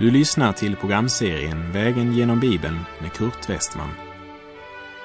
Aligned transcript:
Du 0.00 0.10
lyssnar 0.10 0.52
till 0.52 0.76
programserien 0.76 1.72
Vägen 1.72 2.12
genom 2.12 2.40
Bibeln 2.40 2.78
med 3.00 3.12
Kurt 3.12 3.48
Westman. 3.50 3.90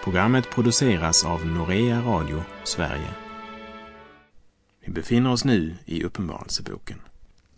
Programmet 0.03 0.49
produceras 0.49 1.25
av 1.25 1.45
Norea 1.45 2.01
Radio 2.01 2.43
Sverige. 2.63 3.09
Vi 4.85 4.91
befinner 4.91 5.31
oss 5.31 5.45
nu 5.45 5.75
i 5.85 6.03
Uppenbarelseboken. 6.03 7.01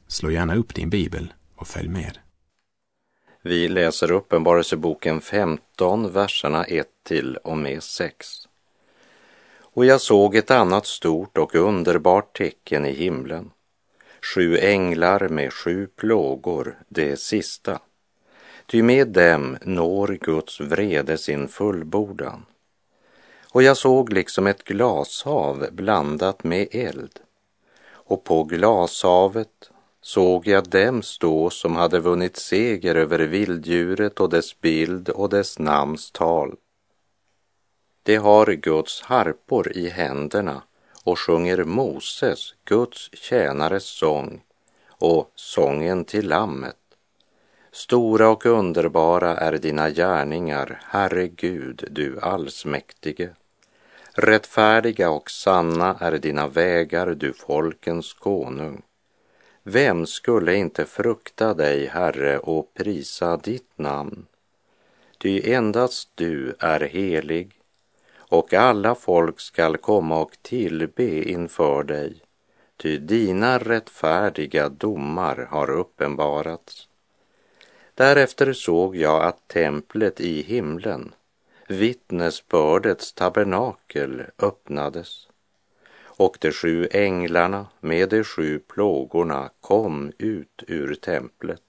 Slå 0.08 0.32
gärna 0.32 0.56
upp 0.56 0.76
din 0.76 0.90
bibel 0.90 1.34
och 1.56 1.68
följ 1.68 1.90
med. 1.90 2.18
Vi 3.42 3.68
läser 3.68 4.12
Uppenbarelseboken 4.12 5.22
15, 5.22 6.14
verserna 6.14 6.64
1 6.64 6.88
till 7.04 7.38
och 7.38 7.58
med 7.58 7.84
6. 7.84 8.28
Och 9.62 9.86
jag 9.86 10.02
såg 10.02 10.36
ett 10.36 10.52
annat 10.52 10.86
stort 10.86 11.38
och 11.38 11.56
underbart 11.56 12.38
tecken 12.38 12.86
i 12.86 12.92
himlen. 12.94 13.52
Sju 14.22 14.58
änglar 14.58 15.30
med 15.30 15.54
sju 15.54 15.88
plågor, 15.88 16.78
det 16.88 17.20
sista. 17.20 17.80
Ty 18.66 18.82
med 18.84 19.08
dem 19.08 19.58
når 19.62 20.18
Guds 20.22 20.60
vrede 20.60 21.18
sin 21.18 21.48
fullbordan. 21.48 22.46
Och 23.52 23.64
jag 23.64 23.78
såg 23.78 24.14
liksom 24.14 24.48
ett 24.48 24.64
glashav 24.64 25.68
blandat 25.72 26.44
med 26.44 26.68
eld. 26.72 27.20
Och 27.90 28.24
på 28.24 28.44
glashavet 28.44 29.72
såg 30.02 30.48
jag 30.48 30.70
dem 30.70 31.02
stå 31.02 31.50
som 31.50 31.76
hade 31.76 32.00
vunnit 32.00 32.38
seger 32.38 32.96
över 32.96 33.20
vilddjuret 33.20 34.20
och 34.20 34.30
dess 34.30 34.62
bild 34.62 35.10
och 35.10 35.30
dess 35.30 35.60
namns 35.60 36.12
tal. 36.12 36.56
De 38.04 38.16
har 38.16 38.52
Guds 38.52 39.02
harpor 39.02 39.72
i 39.72 39.90
händerna 39.90 40.64
och 41.08 41.20
sjunger 41.20 41.64
Moses, 41.64 42.54
Guds 42.66 43.10
tjänares 43.14 43.84
sång 43.84 44.42
och 44.90 45.32
sången 45.36 46.06
till 46.06 46.28
Lammet. 46.28 46.76
Stora 47.72 48.30
och 48.30 48.46
underbara 48.46 49.38
är 49.38 49.58
dina 49.58 49.90
gärningar, 49.90 50.82
Herre 50.84 51.28
Gud, 51.28 51.88
du 51.92 52.20
allsmäktige. 52.20 53.30
Rättfärdiga 54.14 55.10
och 55.10 55.32
sanna 55.32 55.98
är 56.00 56.12
dina 56.12 56.48
vägar, 56.48 57.08
du 57.08 57.34
folkens 57.34 58.14
konung. 58.14 58.82
Vem 59.64 60.06
skulle 60.06 60.56
inte 60.56 60.86
frukta 60.86 61.54
dig, 61.54 61.88
Herre, 61.88 62.40
och 62.40 62.74
prisa 62.74 63.38
ditt 63.38 63.72
namn? 63.78 64.26
Ty 65.18 65.54
endast 65.54 66.10
du 66.16 66.56
är 66.60 66.80
helig 66.80 67.57
och 68.30 68.54
alla 68.54 68.96
folk 68.96 69.40
skall 69.40 69.78
komma 69.78 70.22
och 70.22 70.38
tillbe 70.42 71.30
inför 71.30 71.84
dig, 71.84 72.22
ty 72.78 72.98
dina 72.98 73.58
rättfärdiga 73.58 74.70
domar 74.70 75.48
har 75.50 75.70
uppenbarats. 75.70 76.88
Därefter 77.96 78.54
såg 78.54 78.96
jag 78.96 79.24
att 79.24 79.48
templet 79.48 80.22
i 80.22 80.42
himlen, 80.42 81.14
vittnesbördets 81.68 83.14
tabernakel, 83.14 84.24
öppnades 84.40 85.28
och 86.04 86.38
de 86.42 86.52
sju 86.52 86.88
änglarna 86.92 87.68
med 87.80 88.10
de 88.10 88.24
sju 88.24 88.60
plågorna 88.60 89.50
kom 89.62 90.12
ut 90.18 90.64
ur 90.68 90.96
templet. 90.96 91.62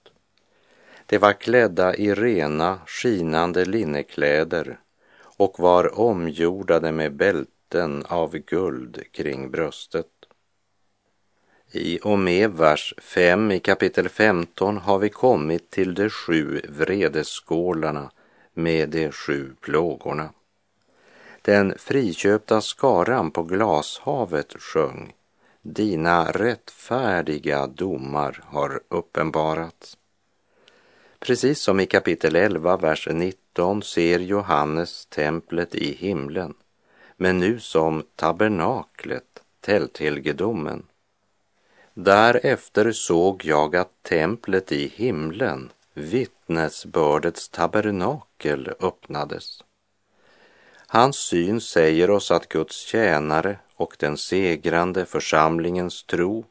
De 1.05 1.17
var 1.17 1.33
klädda 1.33 1.95
i 1.95 2.13
rena, 2.13 2.79
skinande 2.85 3.65
linnekläder 3.65 4.79
och 5.39 5.59
var 5.59 5.99
omgjordade 5.99 6.91
med 6.91 7.15
bälten 7.15 8.05
av 8.05 8.37
guld 8.37 9.03
kring 9.11 9.51
bröstet. 9.51 10.07
I 11.71 11.99
och 12.03 12.19
med 12.19 12.51
vers 12.51 12.93
5 12.97 13.51
i 13.51 13.59
kapitel 13.59 14.09
15 14.09 14.77
har 14.77 14.99
vi 14.99 15.09
kommit 15.09 15.69
till 15.69 15.93
de 15.93 16.09
sju 16.09 16.61
vredeskålarna 16.69 18.11
med 18.53 18.89
de 18.89 19.11
sju 19.11 19.55
plågorna. 19.61 20.29
Den 21.41 21.73
friköpta 21.77 22.61
skaran 22.61 23.31
på 23.31 23.43
glashavet 23.43 24.53
sjöng 24.59 25.13
Dina 25.61 26.31
rättfärdiga 26.31 27.67
domar 27.67 28.43
har 28.45 28.81
uppenbarats. 28.87 29.97
Precis 31.19 31.59
som 31.59 31.79
i 31.79 31.85
kapitel 31.85 32.35
11, 32.35 32.77
vers 32.77 33.07
19 33.11 33.48
ser 33.83 34.19
Johannes 34.19 35.05
templet 35.05 35.75
i 35.75 35.93
himlen, 35.93 36.53
men 37.17 37.37
nu 37.37 37.59
som 37.59 38.03
tabernaklet, 38.15 39.43
tälthelgedomen. 39.61 40.83
Därefter 41.93 42.91
såg 42.91 43.45
jag 43.45 43.75
att 43.75 44.03
templet 44.03 44.71
i 44.71 44.87
himlen, 44.95 45.71
vittnesbördets 45.93 47.49
tabernakel, 47.49 48.69
öppnades. 48.79 49.63
Hans 50.87 51.17
syn 51.17 51.61
säger 51.61 52.09
oss 52.09 52.31
att 52.31 52.49
Guds 52.49 52.75
tjänare 52.75 53.57
och 53.75 53.95
den 53.99 54.17
segrande 54.17 55.05
församlingens 55.05 56.03
tro 56.03 56.45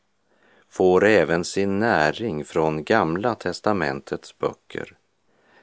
får 0.69 1.05
även 1.05 1.45
sin 1.45 1.79
näring 1.79 2.45
från 2.45 2.85
Gamla 2.85 3.35
testamentets 3.35 4.39
böcker, 4.39 4.98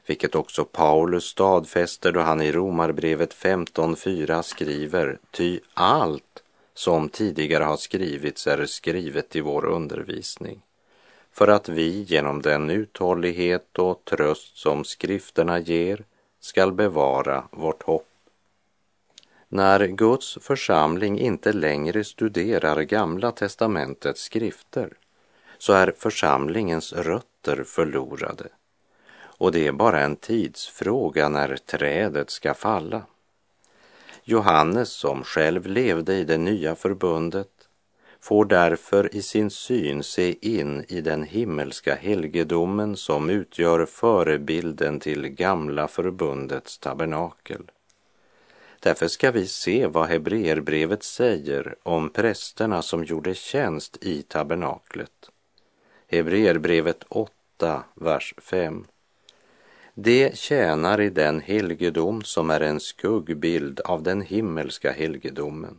vilket 0.05 0.35
också 0.35 0.65
Paulus 0.65 1.25
stadfäster 1.25 2.11
då 2.11 2.19
han 2.19 2.41
i 2.41 2.51
Romarbrevet 2.51 3.35
15.4 3.35 4.41
skriver, 4.41 5.17
ty 5.31 5.59
allt 5.73 6.43
som 6.73 7.09
tidigare 7.09 7.63
har 7.63 7.77
skrivits 7.77 8.47
är 8.47 8.65
skrivet 8.65 9.35
i 9.35 9.41
vår 9.41 9.65
undervisning, 9.65 10.61
för 11.31 11.47
att 11.47 11.69
vi 11.69 12.01
genom 12.01 12.41
den 12.41 12.69
uthållighet 12.69 13.79
och 13.79 14.05
tröst 14.05 14.57
som 14.57 14.83
skrifterna 14.83 15.59
ger 15.59 16.03
skall 16.39 16.71
bevara 16.71 17.43
vårt 17.51 17.83
hopp. 17.83 18.07
När 19.47 19.87
Guds 19.87 20.37
församling 20.41 21.19
inte 21.19 21.53
längre 21.53 22.03
studerar 22.03 22.81
Gamla 22.81 23.31
testamentets 23.31 24.21
skrifter 24.21 24.93
så 25.57 25.73
är 25.73 25.93
församlingens 25.97 26.93
rötter 26.93 27.63
förlorade 27.63 28.47
och 29.37 29.51
det 29.51 29.67
är 29.67 29.71
bara 29.71 30.01
en 30.01 30.15
tidsfråga 30.15 31.29
när 31.29 31.57
trädet 31.57 32.29
ska 32.29 32.53
falla. 32.53 33.01
Johannes, 34.23 34.89
som 34.89 35.23
själv 35.23 35.65
levde 35.65 36.15
i 36.15 36.23
det 36.23 36.37
nya 36.37 36.75
förbundet, 36.75 37.47
får 38.19 38.45
därför 38.45 39.15
i 39.15 39.21
sin 39.21 39.49
syn 39.49 40.03
se 40.03 40.35
in 40.55 40.85
i 40.87 41.01
den 41.01 41.23
himmelska 41.23 41.95
helgedomen 41.95 42.97
som 42.97 43.29
utgör 43.29 43.85
förebilden 43.85 44.99
till 44.99 45.27
gamla 45.27 45.87
förbundets 45.87 46.77
tabernakel. 46.77 47.71
Därför 48.79 49.07
ska 49.07 49.31
vi 49.31 49.47
se 49.47 49.87
vad 49.87 50.07
Hebreerbrevet 50.07 51.03
säger 51.03 51.75
om 51.83 52.09
prästerna 52.09 52.81
som 52.81 53.03
gjorde 53.03 53.33
tjänst 53.33 53.97
i 54.01 54.21
tabernaklet. 54.21 55.29
Hebreerbrevet 56.07 57.03
8, 57.09 57.83
vers 57.95 58.33
5. 58.37 58.85
Det 59.97 60.37
tjänar 60.37 61.01
i 61.01 61.09
den 61.09 61.41
helgedom 61.41 62.23
som 62.23 62.49
är 62.49 62.61
en 62.61 62.79
skuggbild 62.79 63.79
av 63.79 64.03
den 64.03 64.21
himmelska 64.21 64.91
helgedomen 64.91 65.77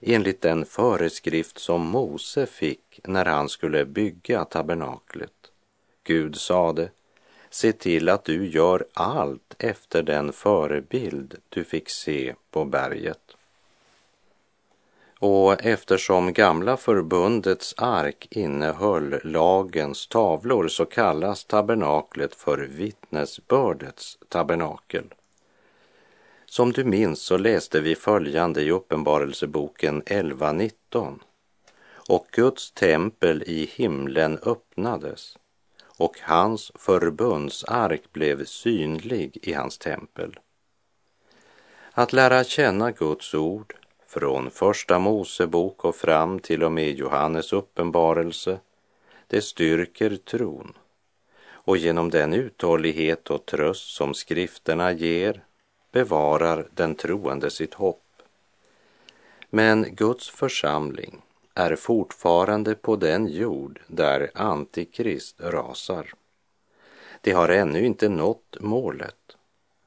enligt 0.00 0.40
den 0.40 0.64
föreskrift 0.64 1.58
som 1.58 1.80
Mose 1.86 2.46
fick 2.46 3.00
när 3.04 3.24
han 3.24 3.48
skulle 3.48 3.84
bygga 3.84 4.44
tabernaklet. 4.44 5.32
Gud 6.04 6.36
sade, 6.36 6.90
se 7.50 7.72
till 7.72 8.08
att 8.08 8.24
du 8.24 8.48
gör 8.48 8.86
allt 8.92 9.54
efter 9.58 10.02
den 10.02 10.32
förebild 10.32 11.34
du 11.48 11.64
fick 11.64 11.90
se 11.90 12.34
på 12.50 12.64
berget. 12.64 13.21
Och 15.24 15.64
eftersom 15.64 16.32
gamla 16.32 16.76
förbundets 16.76 17.74
ark 17.76 18.26
innehöll 18.30 19.20
lagens 19.24 20.06
tavlor 20.06 20.68
så 20.68 20.84
kallas 20.84 21.44
tabernaklet 21.44 22.34
för 22.34 22.58
vittnesbördets 22.58 24.18
tabernakel. 24.28 25.14
Som 26.46 26.72
du 26.72 26.84
minns 26.84 27.20
så 27.20 27.36
läste 27.36 27.80
vi 27.80 27.94
följande 27.94 28.62
i 28.62 28.70
Uppenbarelseboken 28.70 30.02
11.19. 30.02 31.18
Och 32.08 32.26
Guds 32.30 32.72
tempel 32.72 33.42
i 33.46 33.70
himlen 33.74 34.38
öppnades 34.38 35.38
och 35.98 36.16
hans 36.22 36.72
förbundsark 36.74 38.12
blev 38.12 38.44
synlig 38.44 39.38
i 39.42 39.52
hans 39.52 39.78
tempel. 39.78 40.38
Att 41.92 42.12
lära 42.12 42.44
känna 42.44 42.90
Guds 42.90 43.34
ord 43.34 43.74
från 44.12 44.50
första 44.50 44.98
Mosebok 44.98 45.84
och 45.84 45.96
fram 45.96 46.38
till 46.38 46.62
och 46.62 46.72
med 46.72 46.94
Johannes 46.98 47.52
uppenbarelse, 47.52 48.58
det 49.26 49.42
styrker 49.42 50.16
tron 50.16 50.72
och 51.50 51.76
genom 51.76 52.10
den 52.10 52.32
uthållighet 52.32 53.30
och 53.30 53.46
tröst 53.46 53.94
som 53.94 54.14
skrifterna 54.14 54.92
ger 54.92 55.44
bevarar 55.92 56.68
den 56.74 56.94
troende 56.94 57.50
sitt 57.50 57.74
hopp. 57.74 58.22
Men 59.50 59.94
Guds 59.94 60.30
församling 60.30 61.22
är 61.54 61.76
fortfarande 61.76 62.74
på 62.74 62.96
den 62.96 63.28
jord 63.28 63.80
där 63.86 64.30
Antikrist 64.34 65.40
rasar. 65.40 66.14
De 67.20 67.32
har 67.32 67.48
ännu 67.48 67.86
inte 67.86 68.08
nått 68.08 68.56
målet 68.60 69.36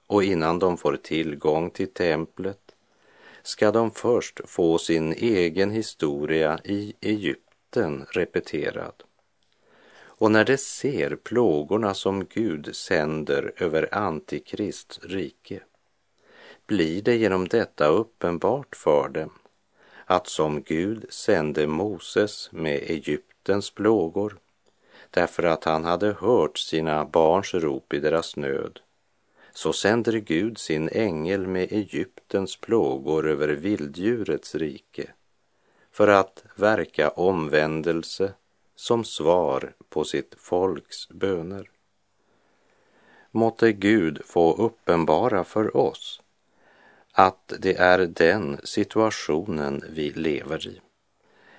och 0.08 0.24
innan 0.24 0.60
de 0.60 0.78
får 0.78 0.96
tillgång 0.96 1.70
till 1.70 1.94
templet 1.94 2.65
ska 3.46 3.72
de 3.72 3.92
först 3.92 4.42
få 4.46 4.78
sin 4.78 5.14
egen 5.14 5.72
historia 5.72 6.60
i 6.64 6.94
Egypten 7.02 8.06
repeterad. 8.10 9.04
Och 10.18 10.32
när 10.32 10.46
de 10.46 10.58
ser 10.58 11.16
plågorna 11.16 11.94
som 11.94 12.26
Gud 12.26 12.76
sänder 12.76 13.54
över 13.58 13.96
Antikrists 13.96 15.00
rike 15.04 15.60
blir 16.68 17.02
det 17.02 17.16
genom 17.16 17.48
detta 17.48 17.88
uppenbart 17.88 18.76
för 18.76 19.10
dem 19.10 19.32
att 20.06 20.28
som 20.28 20.62
Gud 20.62 21.06
sände 21.10 21.68
Moses 21.68 22.50
med 22.52 22.76
Egyptens 22.76 23.72
plågor 23.72 24.38
därför 25.10 25.44
att 25.44 25.64
han 25.64 25.84
hade 25.84 26.12
hört 26.20 26.58
sina 26.58 27.06
barns 27.06 27.54
rop 27.54 27.94
i 27.94 28.00
deras 28.00 28.36
nöd 28.36 28.80
så 29.56 29.74
sänder 29.74 30.14
Gud 30.14 30.58
sin 30.58 30.90
ängel 30.92 31.48
med 31.48 31.72
Egyptens 31.72 32.56
plågor 32.56 33.28
över 33.28 33.48
vilddjurets 33.48 34.56
rike 34.56 35.10
för 35.92 36.08
att 36.08 36.44
verka 36.56 37.10
omvändelse 37.10 38.34
som 38.76 39.04
svar 39.04 39.74
på 39.90 40.04
sitt 40.04 40.36
folks 40.38 41.10
böner. 41.10 41.70
Måtte 43.32 43.72
Gud 43.72 44.22
få 44.26 44.54
uppenbara 44.54 45.44
för 45.44 45.78
oss 45.78 46.22
att 47.12 47.54
det 47.60 47.78
är 47.78 48.00
den 48.00 48.60
situationen 48.64 49.84
vi 49.90 50.12
lever 50.12 50.68
i. 50.68 50.82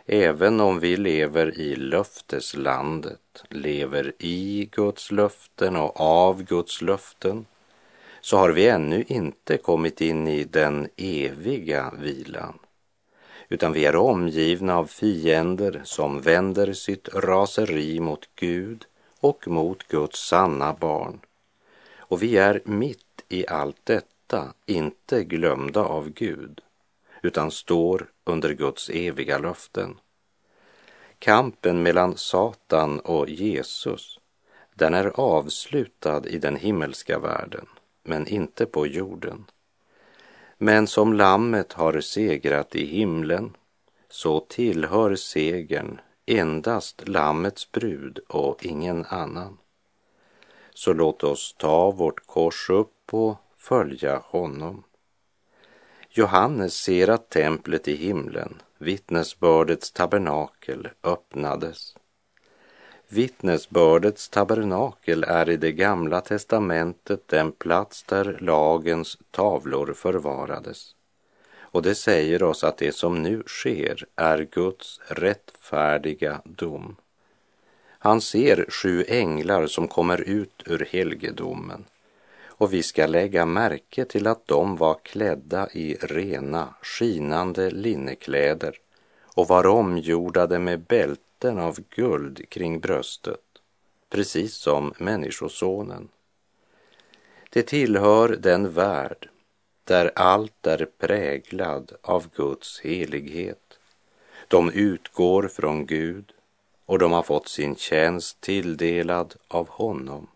Även 0.06 0.60
om 0.60 0.81
vi 0.81 0.96
lever 0.96 1.60
i 1.60 1.76
löfteslandet, 1.76 3.44
lever 3.49 4.12
i 4.19 4.69
Guds 4.72 5.10
löften 5.10 5.76
och 5.76 6.00
av 6.00 6.42
Guds 6.42 6.82
löften, 6.82 7.46
så 8.26 8.37
har 8.37 8.50
vi 8.50 8.69
ännu 8.69 9.05
inte 9.08 9.56
kommit 9.56 10.00
in 10.00 10.28
i 10.28 10.44
den 10.44 10.88
eviga 10.96 11.93
vilan, 11.99 12.58
utan 13.49 13.73
vi 13.73 13.84
är 13.84 13.96
omgivna 13.96 14.76
av 14.76 14.87
fiender 14.87 15.81
som 15.84 16.20
vänder 16.20 16.73
sitt 16.73 17.08
raseri 17.14 18.00
mot 18.00 18.28
Gud 18.34 18.84
och 19.20 19.49
mot 19.49 19.88
Guds 19.88 20.28
sanna 20.28 20.73
barn. 20.73 21.20
Och 21.99 22.23
vi 22.23 22.37
är 22.37 22.61
mitt 22.64 23.25
i 23.28 23.46
allt 23.46 23.81
detta 23.84 24.55
inte 24.67 25.25
glömda 25.25 25.81
av 25.81 26.11
Gud, 26.11 26.61
utan 27.23 27.50
står 27.50 28.06
under 28.25 28.55
Guds 28.55 28.90
eviga 28.90 29.38
löften. 29.38 29.99
Kampen 31.19 31.82
mellan 31.82 32.17
Satan 32.17 33.00
och 33.00 33.28
Jesus, 33.28 34.19
den 34.75 34.94
är 34.94 35.20
avslutad 35.20 36.23
i 36.26 36.38
den 36.38 36.56
himmelska 36.56 37.19
världen 37.19 37.67
men 38.06 38.29
inte 38.29 38.67
på 38.67 38.87
jorden. 38.87 39.44
Men 40.58 40.87
som 40.87 41.12
lammet 41.12 41.73
har 41.73 42.00
segrat 42.00 42.76
i 42.76 42.87
himlen, 42.87 43.56
så 44.08 44.41
tillhör 44.41 45.14
segern 45.14 46.00
endast 46.26 47.08
lammets 47.08 47.73
brud 47.73 48.19
och 48.29 48.67
ingen 48.67 49.05
annan. 49.05 49.58
Så 50.75 50.93
låt 50.93 51.25
oss 51.25 51.55
ta 51.58 51.91
vårt 51.91 52.26
kors 52.26 52.70
upp 52.70 53.14
och 53.14 53.37
följa 53.56 54.17
honom. 54.25 54.82
Johannes 56.11 56.75
ser 56.75 57.09
att 57.09 57.31
templet 57.31 57.88
i 57.88 57.97
himlen, 57.97 58.62
vittnesbördets 58.79 59.93
tabernakel, 59.93 60.88
öppnades 61.02 61.94
Vittnesbördets 63.08 64.29
tabernakel 64.29 65.25
är 65.25 65.49
i 65.50 65.56
det 65.56 65.73
gamla 65.73 66.20
testamentet 66.20 67.29
den 67.29 67.53
plats 67.53 68.03
där 68.03 68.38
lagens 68.41 69.19
tavlor 69.31 69.94
förvarades. 69.94 70.94
Och 71.58 71.82
det 71.82 71.94
säger 71.94 72.43
oss 72.43 72.64
att 72.64 72.79
det 72.79 72.93
som 72.93 73.23
nu 73.23 73.43
sker 73.47 74.06
är 74.17 74.49
Guds 74.53 75.00
rättfärdiga 75.08 76.41
dom. 76.44 76.97
Han 77.99 78.20
ser 78.20 78.67
sju 78.69 79.05
änglar 79.09 79.67
som 79.67 79.88
kommer 79.88 80.20
ut 80.20 80.62
ur 80.67 80.88
helgedomen 80.91 81.85
och 82.59 82.73
vi 82.73 82.82
ska 82.82 83.06
lägga 83.06 83.47
märke 83.47 84.05
till 84.05 84.26
att 84.26 84.47
de 84.47 84.76
var 84.76 84.97
klädda 85.02 85.69
i 85.73 85.94
rena, 85.94 86.75
skinande 86.82 87.70
linnekläder 87.70 88.76
och 89.35 89.49
var 89.49 89.67
omgjordade 89.67 90.59
med 90.59 90.81
bälte 90.81 91.25
bälten 91.41 91.59
av 91.59 91.79
guld 91.91 92.49
kring 92.49 92.81
bröstet, 92.81 93.41
precis 94.11 94.55
som 94.55 94.94
Människosonen. 94.99 96.09
Det 97.50 97.62
tillhör 97.62 98.29
den 98.29 98.73
värld 98.73 99.29
där 99.85 100.12
allt 100.15 100.67
är 100.67 100.87
präglad 100.99 101.93
av 102.03 102.29
Guds 102.35 102.81
helighet. 102.81 103.79
De 104.49 104.71
utgår 104.71 105.49
från 105.49 105.87
Gud 105.87 106.33
och 106.87 106.99
de 106.99 107.12
har 107.12 107.23
fått 107.23 107.49
sin 107.49 107.77
tjänst 107.77 108.41
tilldelad 108.41 109.35
av 109.49 109.69
honom. 109.69 110.29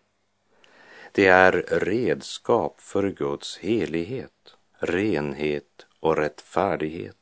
Det 1.11 1.27
är 1.27 1.51
redskap 1.69 2.81
för 2.81 3.09
Guds 3.09 3.57
helighet, 3.57 4.55
renhet 4.79 5.85
och 5.99 6.17
rättfärdighet. 6.17 7.20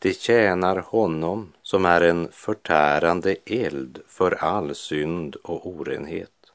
Det 0.00 0.12
tjänar 0.12 0.76
honom 0.76 1.52
som 1.62 1.84
är 1.84 2.00
en 2.00 2.28
förtärande 2.32 3.36
eld 3.44 4.02
för 4.06 4.44
all 4.44 4.74
synd 4.74 5.36
och 5.36 5.66
orenhet. 5.66 6.52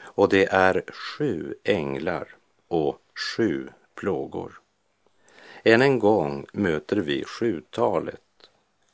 Och 0.00 0.28
det 0.28 0.46
är 0.46 0.82
sju 0.92 1.54
änglar 1.64 2.28
och 2.68 3.02
sju 3.36 3.68
plågor. 3.94 4.60
Än 5.62 5.82
en 5.82 5.98
gång 5.98 6.46
möter 6.52 6.96
vi 6.96 7.24
sjutalet, 7.24 8.20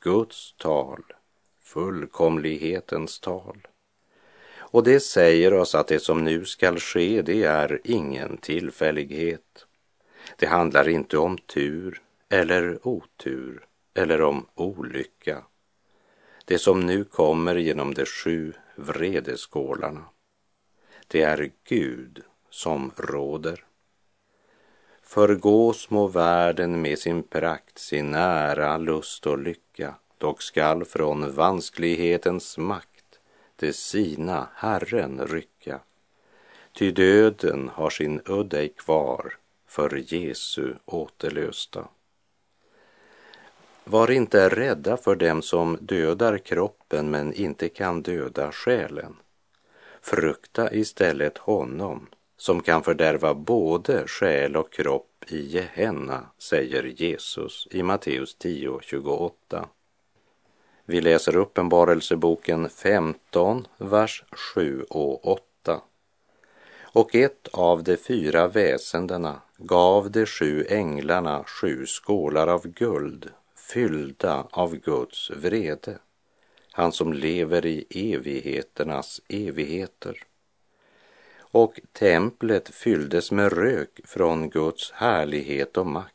Guds 0.00 0.54
tal, 0.58 1.02
fullkomlighetens 1.62 3.20
tal. 3.20 3.66
Och 4.56 4.84
det 4.84 5.00
säger 5.00 5.54
oss 5.54 5.74
att 5.74 5.86
det 5.86 6.00
som 6.00 6.24
nu 6.24 6.44
skall 6.44 6.78
ske, 6.78 7.22
det 7.22 7.44
är 7.44 7.80
ingen 7.84 8.36
tillfällighet. 8.36 9.66
Det 10.36 10.46
handlar 10.46 10.88
inte 10.88 11.18
om 11.18 11.38
tur 11.38 12.02
eller 12.34 12.88
otur 12.88 13.66
eller 13.94 14.22
om 14.22 14.46
olycka. 14.54 15.44
Det 16.44 16.58
som 16.58 16.80
nu 16.80 17.04
kommer 17.04 17.54
genom 17.54 17.94
de 17.94 18.06
sju 18.06 18.52
vredeskålarna. 18.74 20.04
Det 21.06 21.22
är 21.22 21.50
Gud 21.64 22.22
som 22.50 22.92
råder. 22.96 23.64
Förgås 25.02 25.90
må 25.90 26.06
världen 26.06 26.82
med 26.82 26.98
sin 26.98 27.22
prakt, 27.22 27.78
sin 27.78 28.14
ära, 28.14 28.76
lust 28.76 29.26
och 29.26 29.38
lycka, 29.38 29.94
dock 30.18 30.42
skall 30.42 30.84
från 30.84 31.34
vansklighetens 31.34 32.58
makt 32.58 33.20
det 33.56 33.72
sina 33.72 34.48
Herren 34.54 35.26
rycka. 35.26 35.80
Ty 36.72 36.90
döden 36.90 37.68
har 37.68 37.90
sin 37.90 38.20
udd 38.24 38.54
ej 38.54 38.68
kvar 38.68 39.36
för 39.66 40.14
Jesu 40.14 40.74
återlösta. 40.84 41.88
Var 43.84 44.10
inte 44.10 44.48
rädda 44.48 44.96
för 44.96 45.16
dem 45.16 45.42
som 45.42 45.78
dödar 45.80 46.38
kroppen 46.38 47.10
men 47.10 47.32
inte 47.32 47.68
kan 47.68 48.02
döda 48.02 48.52
själen. 48.52 49.16
Frukta 50.00 50.72
istället 50.74 51.38
honom 51.38 52.06
som 52.36 52.60
kan 52.60 52.82
fördärva 52.82 53.34
både 53.34 54.06
själ 54.06 54.56
och 54.56 54.72
kropp 54.72 55.24
i 55.28 55.40
Gehenna, 55.46 56.26
säger 56.38 56.82
Jesus 56.82 57.68
i 57.70 57.82
Matteus 57.82 58.36
10.28. 58.38 59.66
Vi 60.84 61.00
läser 61.00 61.36
Uppenbarelseboken 61.36 62.68
15, 62.68 63.66
vers 63.78 64.24
7 64.54 64.84
och 64.90 65.26
8. 65.26 65.80
Och 66.82 67.14
ett 67.14 67.48
av 67.52 67.82
de 67.82 67.96
fyra 67.96 68.48
väsendena 68.48 69.40
gav 69.56 70.10
de 70.10 70.26
sju 70.26 70.66
änglarna 70.68 71.44
sju 71.44 71.86
skålar 71.86 72.46
av 72.46 72.66
guld 72.66 73.30
fyllda 73.72 74.46
av 74.50 74.76
Guds 74.76 75.30
vrede, 75.30 75.98
han 76.72 76.92
som 76.92 77.12
lever 77.12 77.66
i 77.66 77.86
evigheternas 78.14 79.20
evigheter. 79.28 80.22
Och 81.38 81.80
templet 81.92 82.68
fylldes 82.68 83.30
med 83.30 83.52
rök 83.52 84.00
från 84.04 84.50
Guds 84.50 84.92
härlighet 84.92 85.76
och 85.76 85.86
makt. 85.86 86.14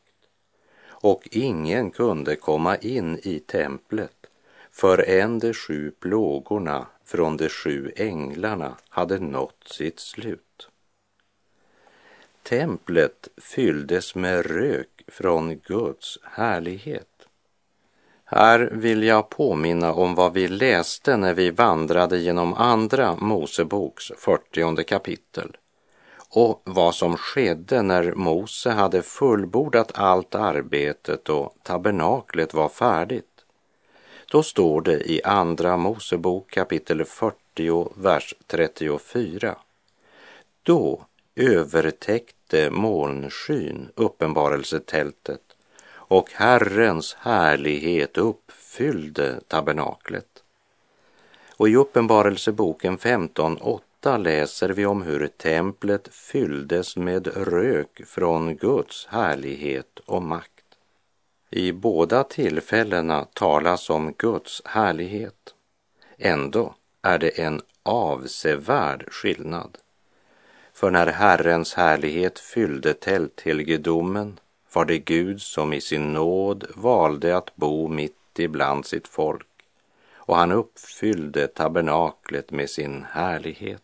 Och 0.87 1.27
ingen 1.31 1.91
kunde 1.91 2.35
komma 2.35 2.77
in 2.77 3.19
i 3.23 3.39
templet 3.39 4.27
förrän 4.71 5.39
de 5.39 5.53
sju 5.53 5.91
plågorna 5.91 6.87
från 7.05 7.37
de 7.37 7.49
sju 7.49 7.91
änglarna 7.95 8.77
hade 8.89 9.19
nått 9.19 9.63
sitt 9.65 9.99
slut. 9.99 10.69
Templet 12.43 13.27
fylldes 13.37 14.15
med 14.15 14.45
rök 14.45 15.01
från 15.07 15.59
Guds 15.59 16.19
härlighet. 16.23 17.28
Här 18.31 18.69
vill 18.71 19.03
jag 19.03 19.29
påminna 19.29 19.93
om 19.93 20.15
vad 20.15 20.33
vi 20.33 20.47
läste 20.47 21.17
när 21.17 21.33
vi 21.33 21.51
vandrade 21.51 22.17
genom 22.17 22.53
Andra 22.53 23.15
Moseboks 23.15 24.11
40 24.17 24.83
kapitel 24.83 25.57
och 26.29 26.61
vad 26.63 26.95
som 26.95 27.17
skedde 27.17 27.81
när 27.81 28.13
Mose 28.13 28.69
hade 28.69 29.01
fullbordat 29.01 29.91
allt 29.93 30.35
arbetet 30.35 31.29
och 31.29 31.55
tabernaklet 31.63 32.53
var 32.53 32.69
färdigt. 32.69 33.45
Då 34.31 34.43
står 34.43 34.81
det 34.81 35.11
i 35.11 35.21
Andra 35.23 35.77
Mosebok 35.77 36.51
kapitel 36.51 37.05
40, 37.05 37.89
vers 37.95 38.35
34. 38.47 39.55
Då 40.63 41.05
övertäckte 41.35 42.69
molnskyn 42.71 43.89
uppenbarelsetältet 43.95 45.41
och 46.09 46.31
Herrens 46.33 47.17
härlighet 47.19 48.17
uppfyllde 48.17 49.39
tabernaklet. 49.47 50.43
Och 51.57 51.69
i 51.69 51.75
Uppenbarelseboken 51.75 52.97
15.8 52.97 54.17
läser 54.17 54.69
vi 54.69 54.85
om 54.85 55.01
hur 55.01 55.27
templet 55.27 56.07
fylldes 56.11 56.97
med 56.97 57.27
rök 57.27 58.01
från 58.05 58.55
Guds 58.55 59.07
härlighet 59.07 59.99
och 60.05 60.23
makt. 60.23 60.65
I 61.49 61.71
båda 61.71 62.23
tillfällena 62.23 63.25
talas 63.33 63.89
om 63.89 64.13
Guds 64.17 64.61
härlighet. 64.65 65.53
Ändå 66.17 66.75
är 67.01 67.17
det 67.17 67.39
en 67.39 67.61
avsevärd 67.83 69.05
skillnad. 69.11 69.77
För 70.73 70.91
när 70.91 71.07
Herrens 71.07 71.73
härlighet 71.73 72.39
fyllde 72.39 72.93
tälthelgedomen 72.93 74.39
var 74.73 74.85
det 74.85 74.97
Gud 74.97 75.41
som 75.41 75.73
i 75.73 75.81
sin 75.81 76.13
nåd 76.13 76.65
valde 76.75 77.37
att 77.37 77.55
bo 77.55 77.87
mitt 77.87 78.39
ibland 78.39 78.85
sitt 78.85 79.07
folk 79.07 79.45
och 80.29 80.35
han 80.35 80.51
uppfyllde 80.51 81.47
tabernaklet 81.47 82.51
med 82.51 82.69
sin 82.69 83.05
härlighet. 83.11 83.83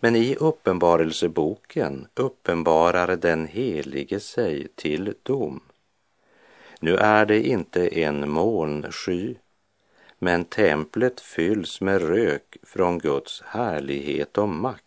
Men 0.00 0.16
i 0.16 0.34
uppenbarelseboken 0.34 2.06
uppenbarar 2.14 3.16
den 3.16 3.46
helige 3.46 4.20
sig 4.20 4.68
till 4.74 5.14
dom. 5.22 5.60
Nu 6.80 6.96
är 6.96 7.26
det 7.26 7.46
inte 7.46 8.00
en 8.00 8.30
molnsky, 8.30 9.34
men 10.18 10.44
templet 10.44 11.20
fylls 11.20 11.80
med 11.80 12.02
rök 12.02 12.56
från 12.62 12.98
Guds 12.98 13.42
härlighet 13.46 14.38
och 14.38 14.48
makt 14.48 14.85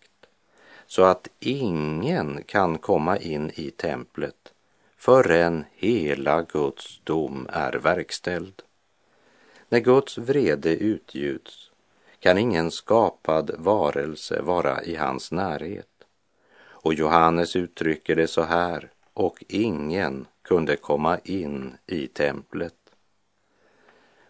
så 0.89 1.03
att 1.03 1.27
ingen 1.39 2.43
kan 2.43 2.77
komma 2.77 3.17
in 3.17 3.51
i 3.55 3.71
templet 3.71 4.53
förrän 4.97 5.65
hela 5.71 6.41
Guds 6.41 7.01
dom 7.03 7.47
är 7.49 7.73
verkställd. 7.73 8.61
När 9.69 9.79
Guds 9.79 10.17
vrede 10.17 10.75
utgjuts 10.75 11.71
kan 12.19 12.37
ingen 12.37 12.71
skapad 12.71 13.51
varelse 13.57 14.41
vara 14.41 14.83
i 14.83 14.95
hans 14.95 15.31
närhet. 15.31 15.87
Och 16.59 16.93
Johannes 16.93 17.55
uttrycker 17.55 18.15
det 18.15 18.27
så 18.27 18.41
här, 18.41 18.91
och 19.13 19.43
ingen 19.47 20.25
kunde 20.41 20.75
komma 20.75 21.19
in 21.23 21.77
i 21.87 22.07
templet. 22.07 22.75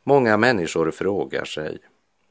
Många 0.04 0.38
människor 0.38 0.92
frågar 0.92 1.46
sig, 1.46 1.80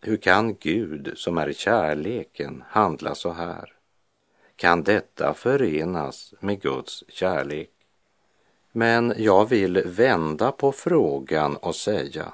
hur 0.00 0.16
kan 0.16 0.54
Gud 0.54 1.12
som 1.16 1.38
är 1.38 1.52
kärleken 1.52 2.64
handla 2.68 3.14
så 3.14 3.32
här? 3.32 3.77
Kan 4.58 4.82
detta 4.82 5.34
förenas 5.34 6.34
med 6.40 6.62
Guds 6.62 7.04
kärlek? 7.08 7.70
Men 8.72 9.14
jag 9.16 9.48
vill 9.48 9.82
vända 9.86 10.52
på 10.52 10.72
frågan 10.72 11.56
och 11.56 11.76
säga, 11.76 12.32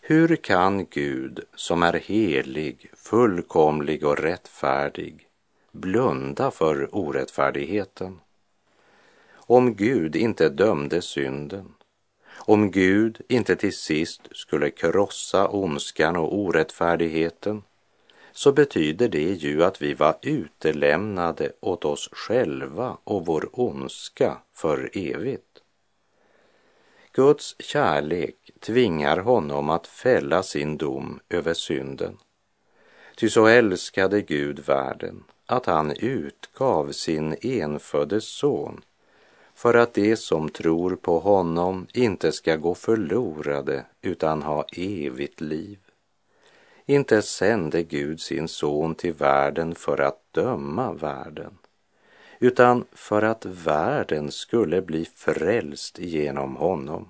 hur 0.00 0.36
kan 0.36 0.86
Gud 0.86 1.40
som 1.54 1.82
är 1.82 1.92
helig, 1.92 2.90
fullkomlig 2.96 4.04
och 4.04 4.18
rättfärdig 4.18 5.28
blunda 5.72 6.50
för 6.50 6.94
orättfärdigheten? 6.96 8.20
Om 9.32 9.74
Gud 9.74 10.16
inte 10.16 10.48
dömde 10.48 11.02
synden, 11.02 11.74
om 12.32 12.70
Gud 12.70 13.20
inte 13.28 13.56
till 13.56 13.76
sist 13.76 14.22
skulle 14.32 14.70
krossa 14.70 15.48
ondskan 15.48 16.16
och 16.16 16.38
orättfärdigheten, 16.38 17.62
så 18.32 18.52
betyder 18.52 19.08
det 19.08 19.32
ju 19.32 19.64
att 19.64 19.82
vi 19.82 19.94
var 19.94 20.16
utelämnade 20.22 21.52
åt 21.60 21.84
oss 21.84 22.08
själva 22.12 22.96
och 23.04 23.26
vår 23.26 23.48
ondska 23.52 24.38
för 24.52 24.90
evigt. 24.92 25.62
Guds 27.12 27.56
kärlek 27.58 28.50
tvingar 28.60 29.18
honom 29.18 29.70
att 29.70 29.86
fälla 29.86 30.42
sin 30.42 30.76
dom 30.76 31.20
över 31.28 31.54
synden. 31.54 32.16
Ty 33.16 33.28
så 33.28 33.46
älskade 33.46 34.20
Gud 34.20 34.58
världen 34.66 35.24
att 35.46 35.66
han 35.66 35.92
utgav 35.92 36.92
sin 36.92 37.36
enfödde 37.40 38.20
son 38.20 38.80
för 39.54 39.74
att 39.74 39.94
de 39.94 40.16
som 40.16 40.48
tror 40.48 40.96
på 40.96 41.18
honom 41.18 41.86
inte 41.92 42.32
ska 42.32 42.56
gå 42.56 42.74
förlorade 42.74 43.84
utan 44.02 44.42
ha 44.42 44.64
evigt 44.72 45.40
liv. 45.40 45.78
Inte 46.90 47.22
sände 47.22 47.82
Gud 47.82 48.20
sin 48.20 48.48
son 48.48 48.94
till 48.94 49.12
världen 49.12 49.74
för 49.74 50.00
att 50.00 50.32
döma 50.32 50.92
världen, 50.92 51.58
utan 52.38 52.84
för 52.92 53.22
att 53.22 53.44
världen 53.46 54.32
skulle 54.32 54.82
bli 54.82 55.04
frälst 55.04 55.98
genom 55.98 56.56
honom. 56.56 57.08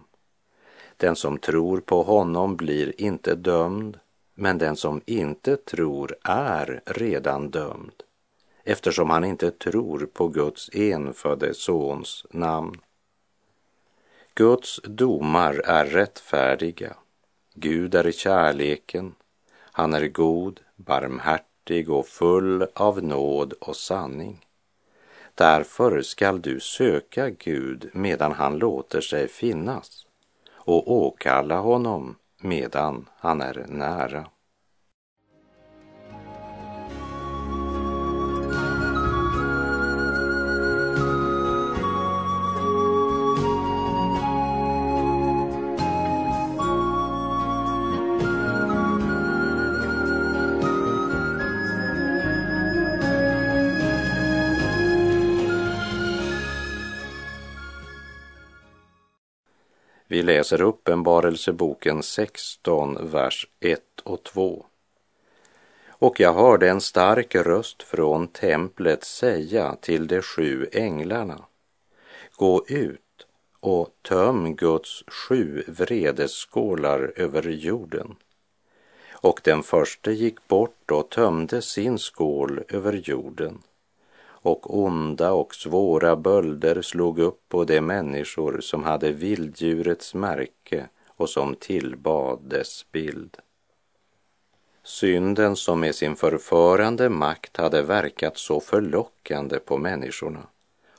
Den 0.97 1.17
som 1.17 1.39
tror 1.39 1.81
på 1.81 2.03
honom 2.03 2.57
blir 2.57 3.01
inte 3.01 3.35
dömd, 3.35 3.99
men 4.35 4.59
den 4.59 4.77
som 4.77 5.01
inte 5.07 5.57
tror 5.57 6.17
är 6.25 6.83
redan 6.87 7.51
dömd, 7.51 8.03
eftersom 8.65 9.11
han 9.11 9.25
inte 9.25 9.51
tror 9.51 10.09
på 10.13 10.29
Guds 10.29 10.71
enfödde 10.73 11.55
sons 11.55 12.27
namn. 12.31 12.81
Guds 14.35 14.81
domar 14.85 15.63
är 15.65 15.87
rättfärdiga. 15.87 16.97
Gud 17.55 17.95
är 17.95 18.13
kärleken 18.13 19.15
han 19.81 19.95
är 19.95 20.09
god, 20.09 20.61
barmhärtig 20.77 21.91
och 21.91 22.07
full 22.07 22.67
av 22.75 23.03
nåd 23.03 23.53
och 23.53 23.77
sanning. 23.77 24.47
Därför 25.35 26.03
skall 26.03 26.43
du 26.43 26.61
söka 26.61 27.31
Gud 27.31 27.91
medan 27.93 28.33
han 28.33 28.59
låter 28.59 29.01
sig 29.01 29.29
finnas 29.29 30.07
och 30.53 30.93
åkalla 30.93 31.59
honom 31.59 32.17
medan 32.41 33.09
han 33.17 33.41
är 33.41 33.67
nära. 33.69 34.27
Vi 60.21 60.25
läser 60.25 60.63
Uppenbarelseboken 60.63 62.03
16, 62.03 63.11
vers 63.11 63.49
1 63.61 63.81
och 64.03 64.23
2. 64.23 64.67
Och 65.89 66.21
jag 66.21 66.35
hörde 66.35 66.69
en 66.69 66.81
stark 66.81 67.35
röst 67.35 67.83
från 67.83 68.29
templet 68.29 69.05
säga 69.05 69.77
till 69.81 70.07
de 70.07 70.23
sju 70.23 70.69
änglarna. 70.73 71.45
Gå 72.37 72.65
ut 72.69 73.27
och 73.61 73.89
töm 74.09 74.57
Guds 74.57 75.05
sju 75.07 75.65
vredesskålar 75.67 77.13
över 77.17 77.43
jorden. 77.43 78.17
Och 79.13 79.41
den 79.45 79.63
första 79.63 80.11
gick 80.11 80.49
bort 80.49 80.91
och 80.91 81.11
tömde 81.11 81.63
sin 81.63 81.99
skål 81.99 82.61
över 82.69 82.93
jorden 82.93 83.63
och 84.43 84.79
onda 84.79 85.33
och 85.33 85.55
svåra 85.55 86.17
bölder 86.17 86.83
slog 86.83 87.19
upp 87.19 87.49
på 87.49 87.65
de 87.65 87.81
människor 87.81 88.61
som 88.61 88.85
hade 88.85 89.13
vilddjurets 89.13 90.15
märke 90.15 90.89
och 91.07 91.29
som 91.29 91.55
tillbad 91.55 92.39
dess 92.43 92.87
bild. 92.93 93.37
Synden 94.83 95.57
som 95.57 95.81
med 95.81 95.95
sin 95.95 96.17
förförande 96.17 97.09
makt 97.09 97.57
hade 97.57 97.83
verkat 97.83 98.39
så 98.39 98.61
förlockande 98.61 99.59
på 99.59 99.79
människorna 99.79 100.47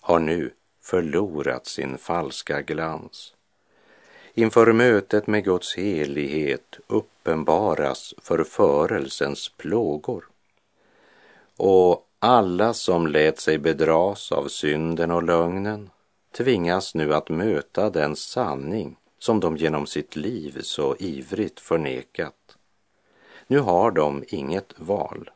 har 0.02 0.20
nu 0.20 0.54
förlorat 0.82 1.68
sin 1.68 1.98
falska 1.98 2.62
glans. 2.62 3.34
Inför 4.34 4.74
mötet 4.74 5.28
med 5.28 5.44
Guds 5.44 5.76
helighet 5.76 6.80
uppenbaras 6.88 8.14
förförelsens 8.22 9.50
plågor. 9.58 10.28
Och 11.58 12.08
alla 12.24 12.74
som 12.74 13.08
lät 13.08 13.40
sig 13.40 13.58
bedras 13.58 14.32
av 14.32 14.48
synden 14.48 15.12
och 15.12 15.24
lögnen 15.24 15.90
tvingas 16.38 16.96
nu 16.96 17.14
att 17.14 17.30
möta 17.30 17.90
den 17.90 18.16
sanning 18.16 18.98
som 19.20 19.40
de 19.40 19.58
genom 19.58 19.88
sitt 19.88 20.16
liv 20.16 20.58
så 20.62 20.96
ivrigt 21.00 21.60
förnekat. 21.60 22.58
Nu 23.48 23.60
har 23.60 23.92
de 23.92 24.24
inget 24.28 24.74
val. 24.78 25.30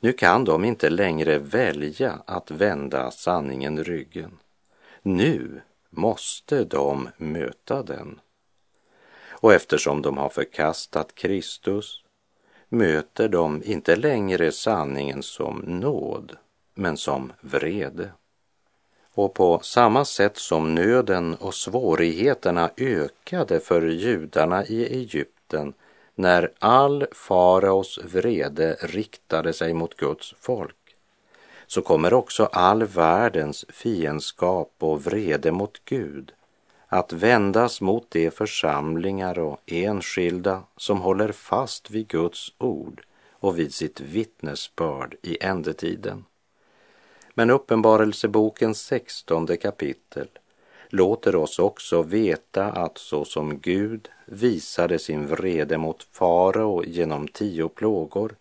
Nu 0.00 0.12
kan 0.12 0.44
de 0.44 0.64
inte 0.64 0.90
längre 0.90 1.38
välja 1.38 2.22
att 2.26 2.50
vända 2.50 3.10
sanningen 3.10 3.84
ryggen. 3.84 4.38
Nu 5.02 5.60
måste 5.90 6.64
de 6.64 7.08
möta 7.16 7.82
den. 7.82 8.20
Och 9.30 9.54
eftersom 9.54 10.02
de 10.02 10.18
har 10.18 10.28
förkastat 10.28 11.14
Kristus 11.14 12.01
möter 12.72 13.28
de 13.28 13.62
inte 13.64 13.96
längre 13.96 14.52
sanningen 14.52 15.22
som 15.22 15.58
nåd, 15.58 16.36
men 16.74 16.96
som 16.96 17.32
vrede. 17.40 18.10
Och 19.14 19.34
på 19.34 19.60
samma 19.62 20.04
sätt 20.04 20.36
som 20.36 20.74
nöden 20.74 21.34
och 21.34 21.54
svårigheterna 21.54 22.70
ökade 22.76 23.60
för 23.60 23.82
judarna 23.82 24.64
i 24.64 24.84
Egypten 24.86 25.72
när 26.14 26.52
all 26.58 27.06
faraos 27.12 27.98
vrede 28.04 28.76
riktade 28.80 29.52
sig 29.52 29.74
mot 29.74 29.96
Guds 29.96 30.34
folk, 30.40 30.96
så 31.66 31.82
kommer 31.82 32.14
också 32.14 32.44
all 32.44 32.84
världens 32.84 33.64
fiendskap 33.68 34.74
och 34.78 35.04
vrede 35.04 35.52
mot 35.52 35.84
Gud 35.84 36.32
att 36.92 37.12
vändas 37.12 37.80
mot 37.80 38.10
de 38.10 38.30
församlingar 38.30 39.38
och 39.38 39.60
enskilda 39.66 40.62
som 40.76 41.00
håller 41.00 41.32
fast 41.32 41.90
vid 41.90 42.08
Guds 42.08 42.52
ord 42.58 43.02
och 43.30 43.58
vid 43.58 43.74
sitt 43.74 44.00
vittnesbörd 44.00 45.14
i 45.22 45.44
ändetiden. 45.44 46.24
Men 47.34 47.50
Uppenbarelsebokens 47.50 48.80
sextonde 48.80 49.56
kapitel 49.56 50.28
låter 50.88 51.36
oss 51.36 51.58
också 51.58 52.02
veta 52.02 52.64
att 52.64 52.98
så 52.98 53.24
som 53.24 53.58
Gud 53.58 54.08
visade 54.26 54.98
sin 54.98 55.26
vrede 55.26 55.78
mot 55.78 56.02
farao 56.02 56.84
genom 56.84 57.28
tio 57.28 57.68
plågor, 57.68 58.34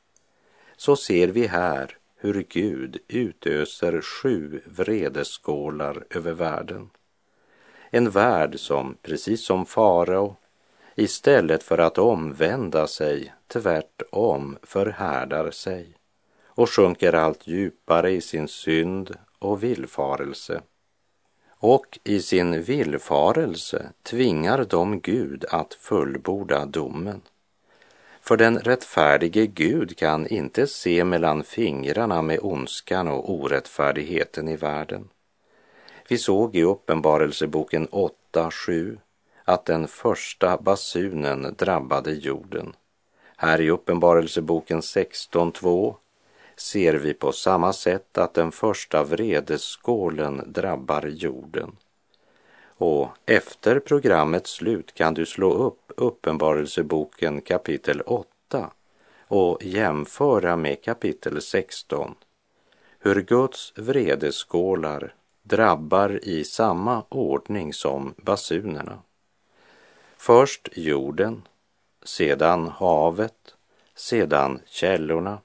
så 0.77 0.95
ser 0.95 1.27
vi 1.27 1.47
här 1.47 1.97
hur 2.15 2.45
Gud 2.49 2.97
utöser 3.07 4.01
sju 4.01 4.61
vredeskålar 4.65 6.03
över 6.09 6.31
världen. 6.31 6.89
En 7.93 8.09
värld 8.09 8.59
som, 8.59 8.97
precis 9.01 9.45
som 9.45 9.65
farao, 9.65 10.35
istället 10.95 11.63
för 11.63 11.77
att 11.77 11.97
omvända 11.97 12.87
sig 12.87 13.33
tvärtom 13.47 14.57
förhärdar 14.63 15.51
sig 15.51 15.95
och 16.45 16.69
sjunker 16.69 17.13
allt 17.13 17.47
djupare 17.47 18.11
i 18.11 18.21
sin 18.21 18.47
synd 18.47 19.15
och 19.39 19.63
villfarelse. 19.63 20.61
Och 21.49 21.99
i 22.03 22.21
sin 22.21 22.63
villfarelse 22.63 23.89
tvingar 24.03 24.65
de 24.69 24.99
Gud 24.99 25.45
att 25.49 25.73
fullborda 25.73 26.65
domen. 26.65 27.21
För 28.21 28.37
den 28.37 28.59
rättfärdige 28.59 29.47
Gud 29.47 29.97
kan 29.97 30.27
inte 30.27 30.67
se 30.67 31.03
mellan 31.03 31.43
fingrarna 31.43 32.21
med 32.21 32.39
ondskan 32.41 33.07
och 33.07 33.33
orättfärdigheten 33.33 34.47
i 34.47 34.55
världen. 34.55 35.09
Vi 36.07 36.17
såg 36.17 36.55
i 36.55 36.63
Uppenbarelseboken 36.63 37.87
8.7 37.87 38.97
att 39.45 39.65
den 39.65 39.87
första 39.87 40.57
basunen 40.57 41.55
drabbade 41.57 42.11
jorden. 42.11 42.73
Här 43.35 43.61
i 43.61 43.69
Uppenbarelseboken 43.69 44.81
16.2 44.81 45.95
ser 46.55 46.93
vi 46.93 47.13
på 47.13 47.31
samma 47.31 47.73
sätt 47.73 48.17
att 48.17 48.33
den 48.33 48.51
första 48.51 49.03
vredesskålen 49.03 50.43
drabbar 50.45 51.05
jorden. 51.07 51.75
Och 52.77 53.09
efter 53.25 53.79
programmets 53.79 54.51
slut 54.51 54.93
kan 54.93 55.13
du 55.13 55.25
slå 55.25 55.53
upp 55.53 55.91
Uppenbarelseboken 55.97 57.41
kapitel 57.41 58.01
8 58.01 58.71
och 59.27 59.63
jämföra 59.63 60.55
med 60.55 60.83
kapitel 60.83 61.41
16. 61.41 62.15
Hur 62.99 63.21
Guds 63.21 63.73
vredeskålar 63.75 65.13
drabbar 65.51 66.19
i 66.23 66.43
samma 66.43 67.03
ordning 67.09 67.73
som 67.73 68.13
basunerna. 68.17 68.99
Först 70.17 70.69
jorden, 70.73 71.47
sedan 72.03 72.67
havet, 72.67 73.55
sedan 73.95 74.59
källorna, 74.65 75.39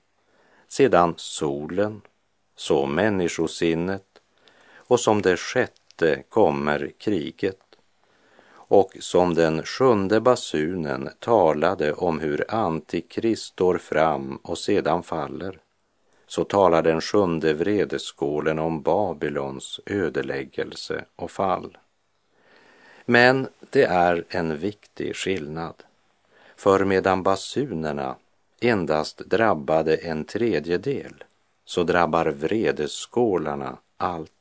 sedan 0.69 1.15
solen, 1.17 2.01
så 2.57 2.87
människosinnet 2.87 4.07
och 4.77 5.01
som 5.01 5.23
det 5.23 5.37
sjätte 5.37 6.23
kommer 6.29 6.93
kriget. 6.99 7.61
Och 8.69 8.97
som 9.01 9.35
den 9.35 9.63
sjunde 9.63 10.21
basunen 10.21 11.11
talade 11.19 11.93
om 11.93 12.21
hur 12.21 12.55
Antikrist 12.55 13.45
står 13.45 13.79
fram 13.79 14.37
och 14.37 14.59
sedan 14.59 15.03
faller, 15.03 15.61
så 16.27 16.45
talar 16.45 16.83
den 16.83 17.01
sjunde 17.01 17.55
vredeskålen 17.55 18.59
om 18.59 18.83
Babylons 18.83 19.81
ödeläggelse 19.87 21.05
och 21.17 21.31
fall. 21.31 21.79
Men 23.05 23.49
det 23.71 23.85
är 23.85 24.25
en 24.29 24.59
viktig 24.59 25.17
skillnad. 25.17 25.75
För 26.57 26.85
medan 26.85 27.23
basunerna 27.23 28.17
endast 28.61 29.19
drabbade 29.19 29.97
en 29.97 30.25
tredjedel 30.25 31.25
så 31.65 31.83
drabbar 31.83 32.27
vredeskålarna 32.27 33.79
allt. 33.97 34.33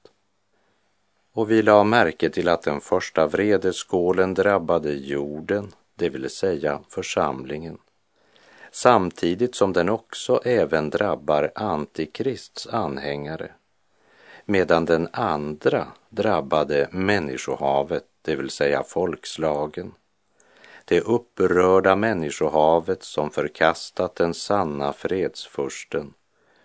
Och 1.34 1.52
vi 1.52 1.62
la 1.62 1.84
märke 1.84 2.30
till 2.30 2.50
att 2.50 2.62
den 2.62 2.82
första 2.82 3.28
vredeskålen 3.28 4.34
drabbade 4.34 4.94
jorden, 4.94 5.72
det 5.96 6.10
vill 6.10 6.30
säga 6.30 6.80
församlingen, 6.90 7.78
samtidigt 8.76 9.56
som 9.56 9.74
den 9.74 9.90
också 9.90 10.42
även 10.46 10.90
drabbar 10.90 11.52
Antikrists 11.56 12.68
anhängare, 12.68 13.52
medan 14.46 14.86
den 14.86 15.08
andra 15.12 15.88
drabbade 16.10 16.88
människohavet, 16.92 18.04
det 18.22 18.36
vill 18.36 18.50
säga 18.50 18.84
folkslagen 18.84 19.94
det 20.86 21.02
upprörda 21.02 21.96
människohavet 21.96 23.04
som 23.04 23.32
förkastat 23.32 24.16
den 24.16 24.34
sanna 24.34 24.94
fredsfursten 24.94 26.14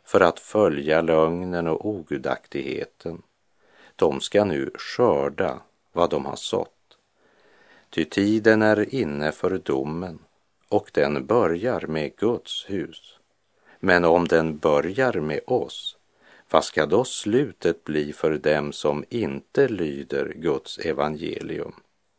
för 0.05 0.21
att 0.21 0.41
följa 0.41 1.01
lögnen 1.01 1.67
och 1.67 1.87
ogudaktigheten. 1.87 3.23
De 3.97 4.21
ska 4.21 4.45
nu 4.45 4.71
skörda 4.75 5.61
vad 5.93 6.11
de 6.11 6.27
har 6.27 6.37
sått. 6.37 6.71
Ty 7.91 8.05
tiden 8.05 8.63
är 8.63 8.95
inne 8.95 9.33
för 9.33 9.59
domen 9.59 10.19
och 10.71 10.91
den 10.95 11.27
börjar 11.27 11.87
med 11.87 12.17
Guds 12.17 12.71
hus. 12.71 13.19
Men 13.81 14.05
om 14.05 14.29
den 14.29 14.59
börjar 14.59 15.13
med 15.13 15.41
oss, 15.47 15.97
vad 16.51 16.65
ska 16.65 16.87
då 16.87 17.05
slutet 17.05 17.85
bli 17.85 18.13
för 18.13 18.39
dem 18.39 18.73
som 18.73 19.05
inte 19.09 19.69
lyder 19.69 20.33
Guds 20.37 20.79
evangelium? 20.79 21.73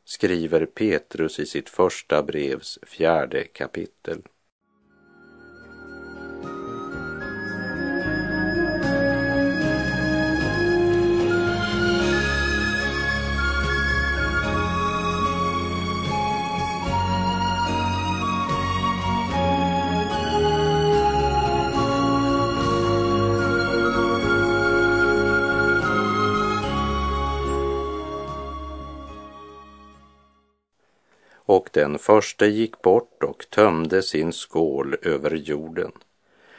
skriver 0.06 0.66
Petrus 0.66 1.40
i 1.40 1.46
sitt 1.46 1.70
första 1.70 2.24
brevs 2.24 2.80
fjärde 2.82 3.44
kapitel. 3.44 4.22
Och 31.52 31.70
den 31.74 32.00
första 32.00 32.46
gick 32.46 32.82
bort 32.82 33.24
och 33.24 33.46
tömde 33.50 34.02
sin 34.02 34.34
skål 34.34 34.96
över 35.02 35.32
jorden. 35.32 35.92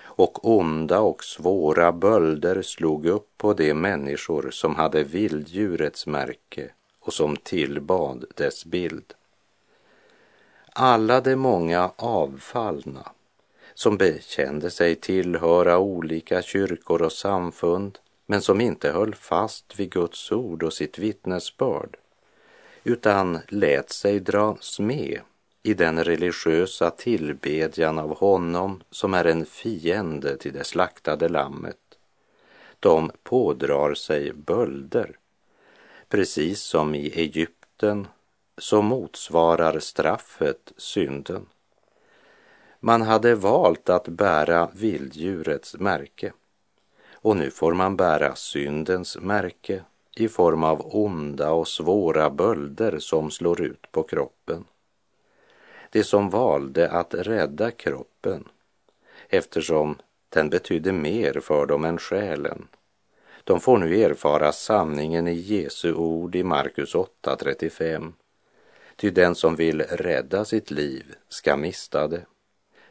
Och 0.03 0.49
onda 0.49 1.01
och 1.01 1.25
svåra 1.25 1.93
bölder 1.93 2.63
slog 2.63 3.07
upp 3.07 3.29
på 3.37 3.55
de 3.55 3.75
människor 3.75 4.51
som 4.51 4.77
hade 4.77 5.05
vilddjurets 5.05 6.07
märke 6.07 6.71
och 7.01 7.13
som 7.13 7.37
tillbad 7.37 8.25
dess 8.37 8.65
bild. 8.65 9.15
Alla 10.73 11.21
de 11.21 11.37
många 11.37 11.91
avfallna 11.97 13.13
som 13.75 13.97
bekände 13.97 14.71
sig 14.71 14.95
tillhöra 14.95 15.79
olika 15.79 16.43
kyrkor 16.43 17.03
och 17.03 17.13
samfund 17.13 17.99
men 18.27 18.43
som 18.43 18.61
inte 18.61 18.93
höll 18.93 19.15
fast 19.15 19.81
vid 19.81 19.91
Guds 19.91 20.33
ord 20.33 20.63
och 20.63 20.73
sitt 20.73 20.99
vittnesbörd 20.99 21.97
utan 22.85 23.39
lät 23.49 23.91
sig 23.91 24.21
dras 24.21 24.81
med 24.81 25.21
i 25.63 25.75
den 25.75 26.05
religiösa 26.05 26.91
tillbedjan 26.91 27.99
av 27.99 28.19
honom 28.19 28.83
som 28.91 29.15
är 29.15 29.25
en 29.25 29.47
fiende 29.47 30.37
till 30.37 30.53
det 30.53 30.65
slaktade 30.65 31.29
lammet. 31.29 31.77
De 32.81 33.11
pådrar 33.23 33.95
sig 33.95 34.33
bölder, 34.33 35.17
precis 36.09 36.61
som 36.61 36.95
i 36.95 37.07
Egypten 37.07 38.07
så 38.59 38.83
motsvarar 38.83 39.79
straffet 39.79 40.73
synden. 40.77 41.47
Man 42.81 43.03
hade 43.03 43.35
valt 43.35 43.89
att 43.89 44.09
bära 44.09 44.71
vilddjurets 44.75 45.75
märke 45.75 46.33
och 47.13 47.37
nu 47.37 47.51
får 47.51 47.75
man 47.75 47.97
bära 47.97 48.35
syndens 48.35 49.19
märke 49.21 49.83
i 50.15 50.29
form 50.29 50.65
av 50.65 50.97
onda 50.97 51.51
och 51.51 51.69
svåra 51.69 52.31
bölder 52.31 52.99
som 52.99 53.31
slår 53.31 53.61
ut 53.61 53.93
på 53.93 54.03
kroppen. 54.03 54.65
De 55.91 56.05
som 56.05 56.31
valde 56.31 56.91
att 56.91 57.15
rädda 57.15 57.71
kroppen 57.71 58.49
eftersom 59.29 59.97
den 60.29 60.51
betydde 60.51 60.93
mer 60.93 61.41
för 61.41 61.67
dem 61.67 61.85
än 61.85 61.99
själen. 61.99 62.69
De 63.45 63.61
får 63.61 63.79
nu 63.79 64.01
erfara 64.01 64.53
sanningen 64.53 65.29
i 65.29 65.35
Jesu 65.35 65.95
ord 65.95 66.35
i 66.35 66.43
Markus 66.43 66.95
8.35. 66.95 68.13
Ty 68.97 69.11
den 69.11 69.35
som 69.35 69.57
vill 69.57 69.83
rädda 69.83 70.45
sitt 70.45 70.71
liv 70.71 71.15
ska 71.29 71.57
mista 71.57 72.09
det. 72.09 72.27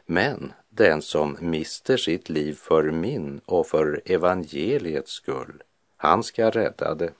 Men 0.06 0.52
den 0.68 1.02
som 1.02 1.36
mister 1.40 1.96
sitt 1.96 2.28
liv 2.28 2.54
för 2.54 2.90
min 2.90 3.40
och 3.44 3.66
för 3.66 4.02
evangeliets 4.04 5.12
skull, 5.12 5.62
han 6.02 6.22
ska 6.22 6.50
rädda 6.50 6.94
det. 6.94 7.12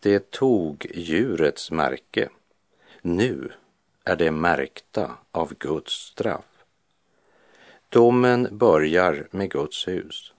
Det 0.00 0.30
tog 0.30 0.86
djurets 0.94 1.70
märke. 1.70 2.28
Nu 3.00 3.52
är 4.04 4.16
det 4.16 4.30
märkta 4.30 5.10
av 5.30 5.54
Guds 5.54 5.92
straff. 5.92 6.64
Domen 7.88 8.48
börjar 8.50 9.26
med 9.30 9.50
Guds 9.50 9.88
hus. 9.88 10.32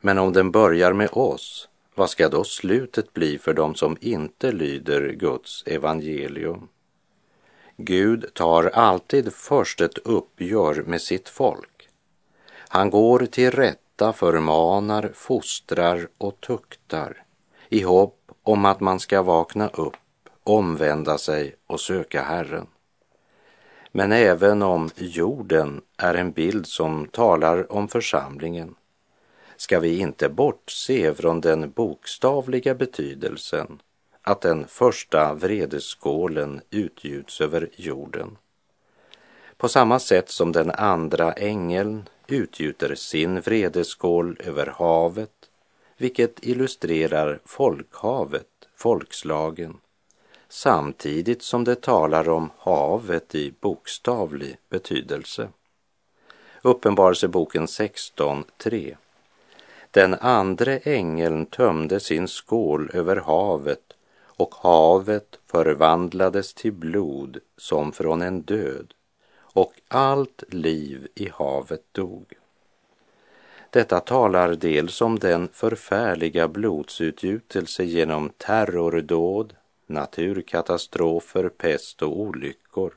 Men 0.00 0.18
om 0.18 0.32
den 0.32 0.50
börjar 0.50 0.92
med 0.92 1.08
oss, 1.12 1.68
vad 1.94 2.10
ska 2.10 2.28
då 2.28 2.44
slutet 2.44 3.12
bli 3.12 3.38
för 3.38 3.54
dem 3.54 3.74
som 3.74 3.96
inte 4.00 4.52
lyder 4.52 5.12
Guds 5.12 5.64
evangelium? 5.66 6.68
Gud 7.76 8.34
tar 8.34 8.64
alltid 8.64 9.32
först 9.32 9.80
ett 9.80 9.98
uppgör 9.98 10.82
med 10.86 11.00
sitt 11.00 11.28
folk. 11.28 11.88
Han 12.50 12.90
går 12.90 13.26
till 13.26 13.50
rätta, 13.98 14.12
förmanar, 14.12 15.10
fostrar 15.14 16.08
och 16.18 16.40
tuktar 16.40 17.24
i 17.68 17.82
hopp 17.82 18.32
om 18.42 18.64
att 18.64 18.80
man 18.80 19.00
ska 19.00 19.22
vakna 19.22 19.68
upp, 19.68 19.96
omvända 20.44 21.18
sig 21.18 21.54
och 21.66 21.80
söka 21.80 22.22
Herren. 22.22 22.66
Men 23.92 24.12
även 24.12 24.62
om 24.62 24.90
jorden 24.96 25.80
är 25.96 26.14
en 26.14 26.32
bild 26.32 26.66
som 26.66 27.06
talar 27.06 27.72
om 27.72 27.88
församlingen 27.88 28.74
ska 29.56 29.80
vi 29.80 29.98
inte 29.98 30.28
bortse 30.28 31.14
från 31.14 31.40
den 31.40 31.70
bokstavliga 31.70 32.74
betydelsen 32.74 33.80
att 34.22 34.40
den 34.40 34.66
första 34.68 35.34
vredeskålen 35.34 36.60
utgjuts 36.70 37.40
över 37.40 37.68
jorden. 37.76 38.36
På 39.56 39.68
samma 39.68 39.98
sätt 39.98 40.30
som 40.30 40.52
den 40.52 40.70
andra 40.70 41.32
ängeln 41.32 42.08
utgjuter 42.28 42.94
sin 42.94 43.40
vredeskål 43.40 44.36
över 44.44 44.66
havet, 44.66 45.50
vilket 45.96 46.44
illustrerar 46.46 47.40
folkhavet, 47.44 48.46
folkslagen, 48.76 49.76
samtidigt 50.48 51.42
som 51.42 51.64
det 51.64 51.82
talar 51.82 52.28
om 52.28 52.50
havet 52.58 53.34
i 53.34 53.54
bokstavlig 53.60 54.56
betydelse. 54.68 55.48
Uppenbarelseboken 56.62 57.66
16.3. 57.66 58.96
Den 59.90 60.14
andre 60.14 60.78
ängeln 60.78 61.46
tömde 61.46 62.00
sin 62.00 62.28
skål 62.28 62.90
över 62.94 63.16
havet 63.16 63.92
och 64.20 64.54
havet 64.54 65.38
förvandlades 65.46 66.54
till 66.54 66.72
blod 66.72 67.38
som 67.56 67.92
från 67.92 68.22
en 68.22 68.42
död 68.42 68.94
och 69.58 69.72
allt 69.88 70.42
liv 70.48 71.08
i 71.14 71.28
havet 71.28 71.82
dog. 71.92 72.34
Detta 73.70 74.00
talar 74.00 74.54
dels 74.54 75.00
om 75.00 75.18
den 75.18 75.48
förfärliga 75.52 76.48
blodsutgjutelse 76.48 77.84
genom 77.84 78.30
terrordåd, 78.36 79.54
naturkatastrofer, 79.86 81.48
pest 81.48 82.02
och 82.02 82.20
olyckor. 82.20 82.94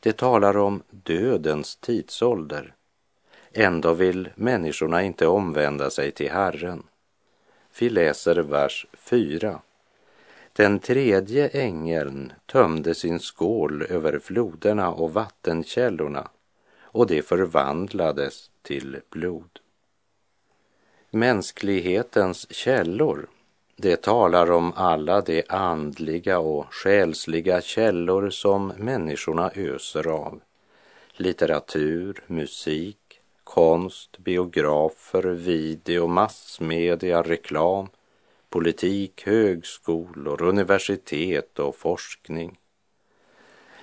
Det 0.00 0.16
talar 0.16 0.56
om 0.56 0.82
dödens 0.90 1.76
tidsålder. 1.76 2.74
Ändå 3.52 3.92
vill 3.92 4.28
människorna 4.34 5.02
inte 5.02 5.26
omvända 5.26 5.90
sig 5.90 6.10
till 6.10 6.30
Herren. 6.30 6.82
Vi 7.78 7.90
läser 7.90 8.36
vers 8.36 8.86
4. 8.92 9.60
Den 10.58 10.78
tredje 10.78 11.48
ängeln 11.48 12.32
tömde 12.46 12.94
sin 12.94 13.20
skål 13.20 13.82
över 13.82 14.18
floderna 14.18 14.92
och 14.92 15.12
vattenkällorna 15.12 16.28
och 16.80 17.06
det 17.06 17.22
förvandlades 17.22 18.50
till 18.62 19.00
blod. 19.10 19.60
Mänsklighetens 21.10 22.52
källor 22.52 23.26
det 23.76 24.02
talar 24.02 24.50
om 24.50 24.72
alla 24.76 25.20
de 25.20 25.42
andliga 25.48 26.38
och 26.38 26.74
själsliga 26.74 27.60
källor 27.60 28.30
som 28.30 28.72
människorna 28.76 29.50
öser 29.54 30.06
av. 30.06 30.40
Litteratur, 31.12 32.24
musik, 32.26 33.20
konst, 33.44 34.18
biografer, 34.18 35.22
video, 35.22 36.06
massmedia, 36.06 37.22
reklam, 37.22 37.88
politik, 38.50 39.26
högskolor, 39.26 40.42
universitet 40.42 41.58
och 41.58 41.76
forskning. 41.76 42.58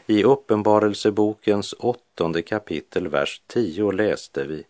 I 0.05 0.23
Uppenbarelsebokens 0.23 1.75
åttonde 1.79 2.41
kapitel, 2.41 3.07
vers 3.07 3.41
10 3.47 3.91
läste 3.91 4.43
vi 4.43 4.63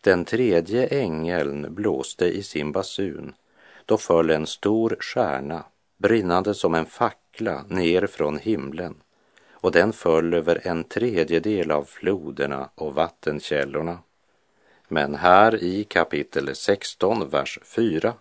Den 0.00 0.24
tredje 0.24 0.86
ängeln 0.86 1.74
blåste 1.74 2.26
i 2.26 2.42
sin 2.42 2.72
basun 2.72 3.34
då 3.86 3.98
föll 3.98 4.30
en 4.30 4.46
stor 4.46 4.96
stjärna, 5.00 5.64
brinnande 5.98 6.54
som 6.54 6.74
en 6.74 6.86
fackla, 6.86 7.64
ner 7.68 8.06
från 8.06 8.38
himlen 8.38 8.94
och 9.50 9.72
den 9.72 9.92
föll 9.92 10.34
över 10.34 10.66
en 10.66 10.84
tredjedel 10.84 11.70
av 11.70 11.84
floderna 11.84 12.70
och 12.74 12.94
vattenkällorna. 12.94 13.98
Men 14.88 15.14
här 15.14 15.62
i 15.62 15.84
kapitel 15.84 16.54
16, 16.54 17.28
vers 17.28 17.58
4 17.62 18.14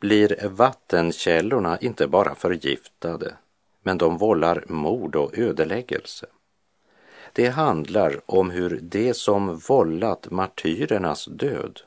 blir 0.00 0.48
vattenkällorna 0.48 1.78
inte 1.78 2.06
bara 2.06 2.34
förgiftade, 2.34 3.34
men 3.82 3.98
de 3.98 4.18
vållar 4.18 4.64
mord 4.68 5.16
och 5.16 5.38
ödeläggelse. 5.38 6.26
Det 7.32 7.48
handlar 7.48 8.20
om 8.26 8.50
hur 8.50 8.78
det 8.82 9.14
som 9.14 9.56
vållat 9.56 10.30
martyrernas 10.30 11.24
död 11.24 11.80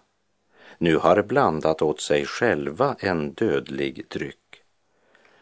nu 0.78 0.98
har 0.98 1.22
blandat 1.22 1.82
åt 1.82 2.02
sig 2.02 2.26
själva 2.26 2.95
en 3.00 3.34
dödlig 3.34 4.06
dryck. 4.08 4.63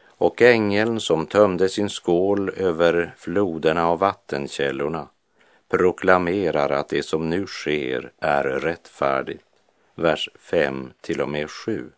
Och 0.06 0.42
ängeln 0.42 1.00
som 1.00 1.26
tömde 1.26 1.70
sin 1.70 1.90
skål 1.90 2.50
över 2.50 3.16
floderna 3.18 3.90
och 3.90 4.00
vattenkällorna 4.00 5.08
proklamerar 5.70 6.70
att 6.70 6.90
det 6.90 7.04
som 7.04 7.30
nu 7.30 7.48
sker 7.48 8.12
är 8.20 8.44
rättfärdigt. 8.44 9.44
Vers 9.96 10.30
5 10.40 10.92
till 11.02 11.22
och 11.22 11.30
med 11.30 11.50
7. 11.50 11.92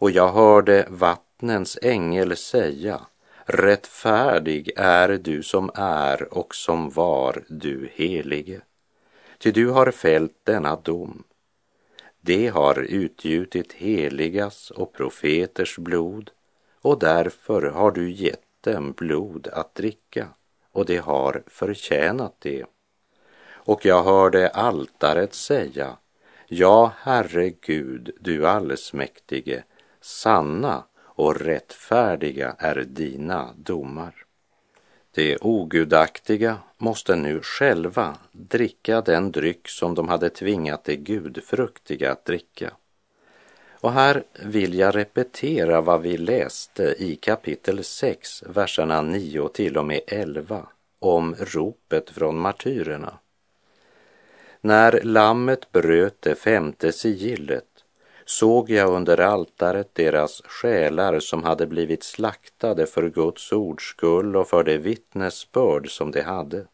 Och 0.00 0.10
jag 0.10 0.28
hörde 0.32 0.86
vattnens 0.90 1.78
ängel 1.82 2.36
säga 2.36 3.00
Rättfärdig 3.44 4.70
är 4.76 5.08
du 5.08 5.42
som 5.42 5.70
är 5.74 6.34
och 6.34 6.54
som 6.54 6.90
var 6.90 7.44
du 7.48 7.90
helige. 7.92 8.60
Ty 9.38 9.50
du 9.50 9.68
har 9.68 9.90
fällt 9.90 10.34
denna 10.44 10.76
dom 10.76 11.24
de 12.28 12.48
har 12.48 12.78
utgjutit 12.78 13.72
heligas 13.72 14.70
och 14.70 14.92
profeters 14.92 15.78
blod 15.78 16.30
och 16.80 16.98
därför 16.98 17.62
har 17.62 17.90
du 17.90 18.10
gett 18.10 18.42
dem 18.60 18.92
blod 18.92 19.48
att 19.52 19.74
dricka 19.74 20.28
och 20.72 20.86
de 20.86 20.96
har 20.96 21.42
förtjänat 21.46 22.34
det. 22.38 22.64
Och 23.50 23.84
jag 23.84 24.02
hörde 24.02 24.48
altaret 24.48 25.34
säga, 25.34 25.96
ja, 26.46 26.92
Herre 26.96 27.50
Gud, 27.50 28.10
du 28.20 28.46
allsmäktige, 28.46 29.62
sanna 30.08 30.84
och 30.98 31.40
rättfärdiga 31.40 32.56
är 32.58 32.84
dina 32.88 33.54
domar. 33.56 34.14
De 35.14 35.38
ogudaktiga 35.40 36.58
måste 36.78 37.16
nu 37.16 37.40
själva 37.42 38.16
dricka 38.32 39.00
den 39.00 39.32
dryck 39.32 39.68
som 39.68 39.94
de 39.94 40.08
hade 40.08 40.30
tvingat 40.30 40.84
de 40.84 40.96
gudfruktiga 40.96 42.12
att 42.12 42.24
dricka. 42.24 42.70
Och 43.80 43.92
här 43.92 44.22
vill 44.42 44.74
jag 44.74 44.96
repetera 44.96 45.80
vad 45.80 46.02
vi 46.02 46.16
läste 46.16 46.94
i 46.98 47.16
kapitel 47.16 47.84
6, 47.84 48.42
verserna 48.46 49.02
9 49.02 49.48
till 49.48 49.78
och 49.78 49.86
med 49.86 50.00
11 50.06 50.66
om 50.98 51.34
ropet 51.38 52.10
från 52.10 52.38
martyrerna. 52.38 53.18
När 54.60 55.00
lammet 55.02 55.72
bröt 55.72 56.22
det 56.22 56.34
femte 56.34 56.92
sigillet 56.92 57.67
såg 58.30 58.70
jag 58.70 58.90
under 58.90 59.20
altaret 59.20 59.94
deras 59.94 60.42
själar 60.44 61.20
som 61.20 61.44
hade 61.44 61.66
blivit 61.66 62.02
slaktade 62.02 62.86
för 62.86 63.08
Guds 63.08 63.52
ords 63.52 63.84
skull 63.84 64.36
och 64.36 64.48
för 64.48 64.64
det 64.64 64.78
vittnesbörd 64.78 65.90
som 65.90 66.10
de 66.10 66.20
hade. 66.20 66.66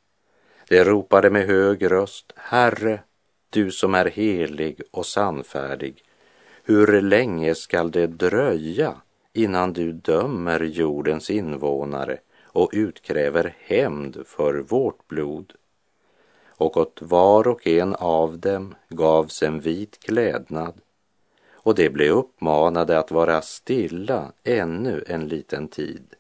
De 0.69 0.85
ropade 0.85 1.31
med 1.31 1.47
hög 1.47 1.91
röst, 1.91 2.33
Herre, 2.37 3.01
du 3.51 3.71
som 3.71 3.95
är 3.95 4.05
helig 4.05 4.83
och 4.91 5.07
sannfärdig, 5.07 6.03
hur 6.65 7.01
länge 7.01 7.55
skall 7.55 7.91
det 7.91 8.07
dröja 8.07 8.95
innan 9.33 9.73
du 9.73 9.93
dömer 9.93 10.61
jordens 10.61 11.31
invånare 11.31 12.19
och 12.43 12.71
utkräver 12.73 13.57
hämnd 13.59 14.23
för 14.27 14.55
vårt 14.55 15.09
blod? 15.09 15.53
Och 16.57 16.77
åt 16.77 16.99
var 17.03 17.49
och 17.49 17.67
en 17.67 17.95
av 17.95 18.39
dem 18.39 18.75
gavs 18.89 19.43
en 19.43 19.61
vit 19.61 19.99
klädnad 20.01 20.75
och 21.65 21.75
de 21.75 21.91
blev 21.91 22.13
uppmanade 22.13 22.99
att 22.99 23.11
vara 23.11 23.43
stilla 23.43 24.33
ännu 24.45 25.05
en 25.07 25.29
liten 25.29 25.69
tid 25.69 26.15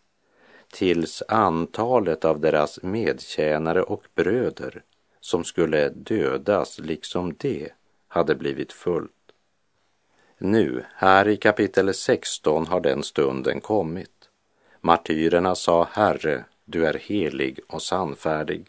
tills 0.73 1.23
antalet 1.29 2.25
av 2.25 2.41
deras 2.41 2.83
medtjänare 2.83 3.83
och 3.83 4.03
bröder 4.15 4.83
som 5.21 5.45
skulle 5.45 5.89
dödas 5.89 6.79
liksom 6.79 7.35
det 7.39 7.69
hade 8.09 8.35
blivit 8.35 8.73
fullt. 8.73 9.11
Nu, 10.39 10.85
här 10.95 11.29
i 11.29 11.37
kapitel 11.37 11.95
16 11.95 12.67
har 12.67 12.81
den 12.81 13.03
stunden 13.03 13.61
kommit. 13.61 14.11
Martyrerna 14.81 15.55
sa 15.55 15.89
Herre, 15.93 16.45
du 16.65 16.87
är 16.87 16.95
helig 16.95 17.61
och 17.69 17.83
sannfärdig. 17.83 18.67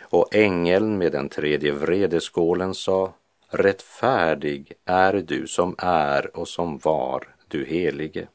Och 0.00 0.34
ängeln 0.34 0.98
med 0.98 1.12
den 1.12 1.28
tredje 1.28 1.72
vredeskålen 1.72 2.74
sa 2.74 3.12
Rättfärdig 3.56 4.72
är 4.84 5.12
du 5.12 5.46
som 5.46 5.74
är 5.78 6.36
och 6.36 6.48
som 6.48 6.78
var, 6.78 7.34
du 7.48 7.64
helige. 7.64 8.28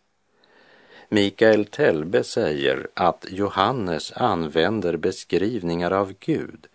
Mikael 1.10 1.66
Telbe 1.66 2.24
säger 2.24 2.88
att 2.94 3.26
Johannes 3.30 4.12
använder 4.16 4.98
beskrivningar 4.98 5.92
av 5.92 6.14
Gud 6.20 6.68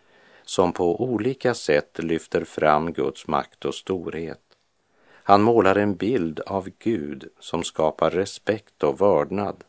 som 0.44 0.72
på 0.72 1.02
olika 1.02 1.54
sätt 1.54 1.98
lyfter 1.98 2.44
fram 2.44 2.92
Guds 2.92 3.26
makt 3.26 3.64
och 3.64 3.74
storhet. 3.74 4.42
Han 5.12 5.42
målar 5.42 5.76
en 5.76 5.94
bild 5.94 6.40
av 6.40 6.68
Gud 6.78 7.28
som 7.40 7.64
skapar 7.64 8.10
respekt 8.10 8.82
och 8.82 9.00
vördnad. 9.00 9.64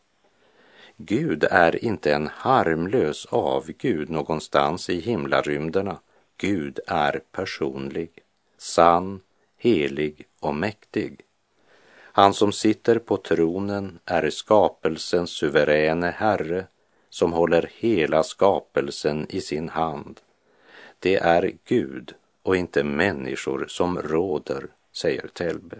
Gud 0.96 1.44
är 1.44 1.84
inte 1.84 2.14
en 2.14 2.28
harmlös 2.32 3.26
avgud 3.26 4.10
någonstans 4.10 4.90
i 4.90 5.00
himlarymderna. 5.00 5.98
Gud 6.36 6.80
är 6.86 7.20
personlig, 7.32 8.10
sann, 8.58 9.20
helig 9.56 10.26
och 10.40 10.54
mäktig. 10.54 11.20
Han 11.98 12.34
som 12.34 12.52
sitter 12.52 12.98
på 12.98 13.16
tronen 13.16 13.98
är 14.04 14.30
skapelsens 14.30 15.30
suveräne 15.30 16.10
Herre 16.10 16.66
som 17.10 17.32
håller 17.32 17.70
hela 17.74 18.22
skapelsen 18.22 19.26
i 19.30 19.40
sin 19.40 19.68
hand. 19.68 20.20
Det 20.98 21.16
är 21.16 21.52
Gud 21.64 22.14
och 22.42 22.56
inte 22.56 22.84
människor 22.84 23.66
som 23.68 24.02
råder, 24.02 24.66
säger 24.92 25.28
Telbe. 25.28 25.76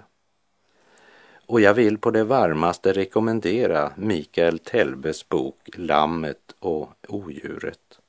Och 1.47 1.61
jag 1.61 1.75
vill 1.75 1.99
på 1.99 2.11
det 2.11 2.25
varmaste 2.25 2.93
rekommendera 2.93 3.93
Mikael 3.97 4.59
Telbes 4.59 5.29
bok 5.29 5.71
Lammet 5.75 6.55
och 6.59 6.89
odjuret. 7.09 8.01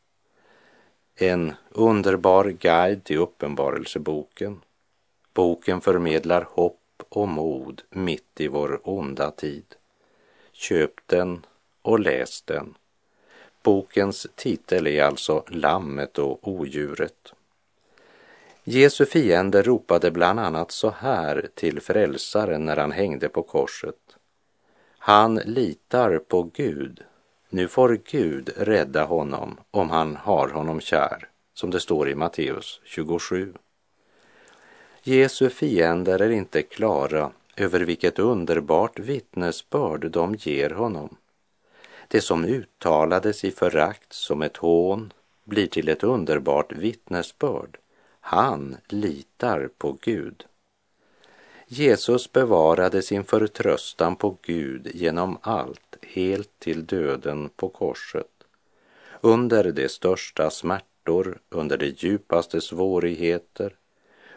En 1.19 1.53
underbar 1.69 2.45
guide 2.45 3.03
till 3.03 3.17
Uppenbarelseboken. 3.17 4.61
Boken 5.33 5.81
förmedlar 5.81 6.47
hopp 6.51 7.03
och 7.09 7.27
mod 7.27 7.81
mitt 7.89 8.41
i 8.41 8.47
vår 8.47 8.81
onda 8.83 9.31
tid. 9.31 9.65
Köp 10.51 10.91
den 11.05 11.45
och 11.81 11.99
läs 11.99 12.41
den. 12.41 12.73
Bokens 13.63 14.27
titel 14.35 14.87
är 14.87 15.03
alltså 15.03 15.43
Lammet 15.47 16.17
och 16.17 16.47
odjuret. 16.47 17.33
Jesu 18.63 19.05
fiender 19.05 19.63
ropade 19.63 20.11
bland 20.11 20.39
annat 20.39 20.71
så 20.71 20.89
här 20.89 21.47
till 21.53 21.81
frälsaren 21.81 22.65
när 22.65 22.77
han 22.77 22.91
hängde 22.91 23.29
på 23.29 23.43
korset. 23.43 24.17
Han 24.97 25.35
litar 25.35 26.19
på 26.19 26.43
Gud. 26.43 27.03
Nu 27.49 27.67
får 27.67 27.99
Gud 28.11 28.49
rädda 28.57 29.03
honom 29.03 29.57
om 29.71 29.89
han 29.89 30.15
har 30.15 30.49
honom 30.49 30.79
kär, 30.81 31.29
som 31.53 31.71
det 31.71 31.79
står 31.79 32.09
i 32.09 32.15
Matteus 32.15 32.81
27. 32.83 33.53
Jesu 35.03 35.49
fiender 35.49 36.19
är 36.19 36.29
inte 36.29 36.61
klara 36.61 37.31
över 37.55 37.79
vilket 37.79 38.19
underbart 38.19 38.99
vittnesbörd 38.99 40.11
de 40.11 40.35
ger 40.35 40.69
honom. 40.69 41.17
Det 42.07 42.21
som 42.21 42.45
uttalades 42.45 43.43
i 43.43 43.51
förakt 43.51 44.13
som 44.13 44.41
ett 44.41 44.57
hån 44.57 45.13
blir 45.43 45.67
till 45.67 45.89
ett 45.89 46.03
underbart 46.03 46.71
vittnesbörd. 46.71 47.77
Han 48.19 48.77
litar 48.87 49.69
på 49.77 49.97
Gud. 50.01 50.45
Jesus 51.67 52.31
bevarade 52.31 53.01
sin 53.01 53.23
förtröstan 53.23 54.15
på 54.15 54.37
Gud 54.41 54.87
genom 54.93 55.37
allt, 55.41 55.86
helt 56.07 56.59
till 56.59 56.85
döden 56.85 57.49
på 57.49 57.69
korset. 57.69 58.31
Under 59.21 59.71
de 59.71 59.89
största 59.89 60.49
smärtor, 60.49 61.39
under 61.49 61.77
de 61.77 61.85
djupaste 61.85 62.61
svårigheter, 62.61 63.75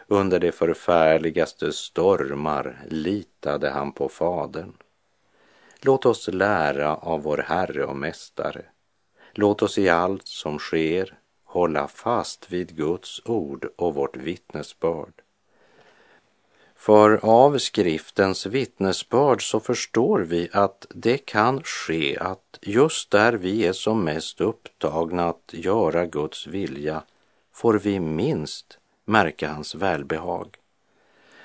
under 0.07 0.39
de 0.39 0.51
förfärligaste 0.51 1.73
stormar 1.73 2.85
litade 2.89 3.69
han 3.69 3.91
på 3.91 4.09
Fadern. 4.09 4.73
Låt 5.81 6.05
oss 6.05 6.27
lära 6.27 6.95
av 6.95 7.21
vår 7.21 7.37
Herre 7.37 7.85
och 7.85 7.95
Mästare. 7.95 8.65
Låt 9.33 9.61
oss 9.61 9.77
i 9.77 9.89
allt 9.89 10.27
som 10.27 10.59
sker 10.59 11.17
hålla 11.43 11.87
fast 11.87 12.51
vid 12.51 12.75
Guds 12.75 13.21
ord 13.25 13.69
och 13.77 13.95
vårt 13.95 14.17
vittnesbörd. 14.17 15.13
För 16.81 17.19
av 17.25 17.57
skriftens 17.57 18.45
vittnesbörd 18.45 19.51
så 19.51 19.59
förstår 19.59 20.19
vi 20.19 20.49
att 20.53 20.85
det 20.89 21.17
kan 21.17 21.63
ske 21.63 22.17
att 22.17 22.59
just 22.61 23.11
där 23.11 23.33
vi 23.33 23.67
är 23.67 23.73
som 23.73 24.03
mest 24.03 24.41
upptagna 24.41 25.29
att 25.29 25.49
göra 25.51 26.05
Guds 26.05 26.47
vilja 26.47 27.03
får 27.53 27.73
vi 27.73 27.99
minst 27.99 28.77
märka 29.05 29.49
hans 29.49 29.75
välbehag. 29.75 30.57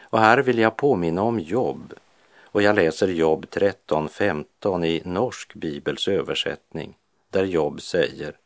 Och 0.01 0.19
här 0.19 0.39
vill 0.39 0.59
jag 0.59 0.77
påminna 0.77 1.23
om 1.23 1.41
Jobb 1.41 1.95
och 2.43 2.63
jag 2.63 2.77
läser 2.77 3.09
Jobb 3.09 3.47
13.15 3.51 4.85
i 4.85 5.03
Norsk 5.05 5.55
Bibels 5.55 6.09
översättning 6.09 6.95
där 7.31 7.45
Jobb 7.45 7.83
säger 7.83 8.37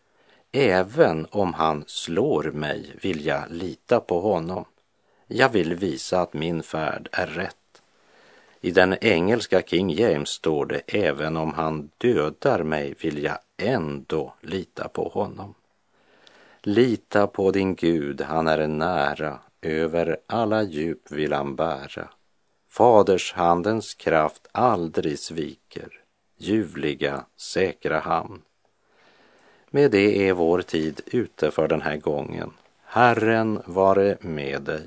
Även 0.52 1.26
om 1.30 1.54
han 1.54 1.84
slår 1.86 2.44
mig 2.44 2.96
vill 3.02 3.26
jag 3.26 3.42
lita 3.50 4.00
på 4.00 4.20
honom. 4.20 4.64
Jag 5.32 5.48
vill 5.48 5.74
visa 5.74 6.20
att 6.20 6.34
min 6.34 6.62
färd 6.62 7.08
är 7.12 7.26
rätt. 7.26 7.82
I 8.60 8.70
den 8.70 8.96
engelska 9.00 9.62
King 9.62 9.90
James 9.90 10.28
står 10.28 10.66
det 10.66 10.80
även 10.86 11.36
om 11.36 11.54
han 11.54 11.90
dödar 11.98 12.62
mig 12.62 12.94
vill 13.00 13.22
jag 13.22 13.38
ändå 13.56 14.34
lita 14.40 14.88
på 14.88 15.08
honom. 15.08 15.54
Lita 16.62 17.26
på 17.26 17.50
din 17.50 17.74
Gud, 17.74 18.20
han 18.20 18.48
är 18.48 18.66
nära, 18.66 19.38
över 19.62 20.16
alla 20.26 20.62
djup 20.62 21.10
vill 21.10 21.32
han 21.32 21.56
bära. 21.56 22.08
Faders 22.68 23.32
handens 23.32 23.94
kraft 23.94 24.48
aldrig 24.52 25.18
sviker, 25.18 26.00
ljuvliga, 26.38 27.24
säkra 27.36 27.98
hamn. 27.98 28.42
Med 29.70 29.90
det 29.90 30.28
är 30.28 30.32
vår 30.32 30.62
tid 30.62 31.00
ute 31.06 31.50
för 31.50 31.68
den 31.68 31.82
här 31.82 31.96
gången. 31.96 32.52
Herren 32.84 33.62
vare 33.64 34.16
med 34.20 34.62
dig. 34.62 34.86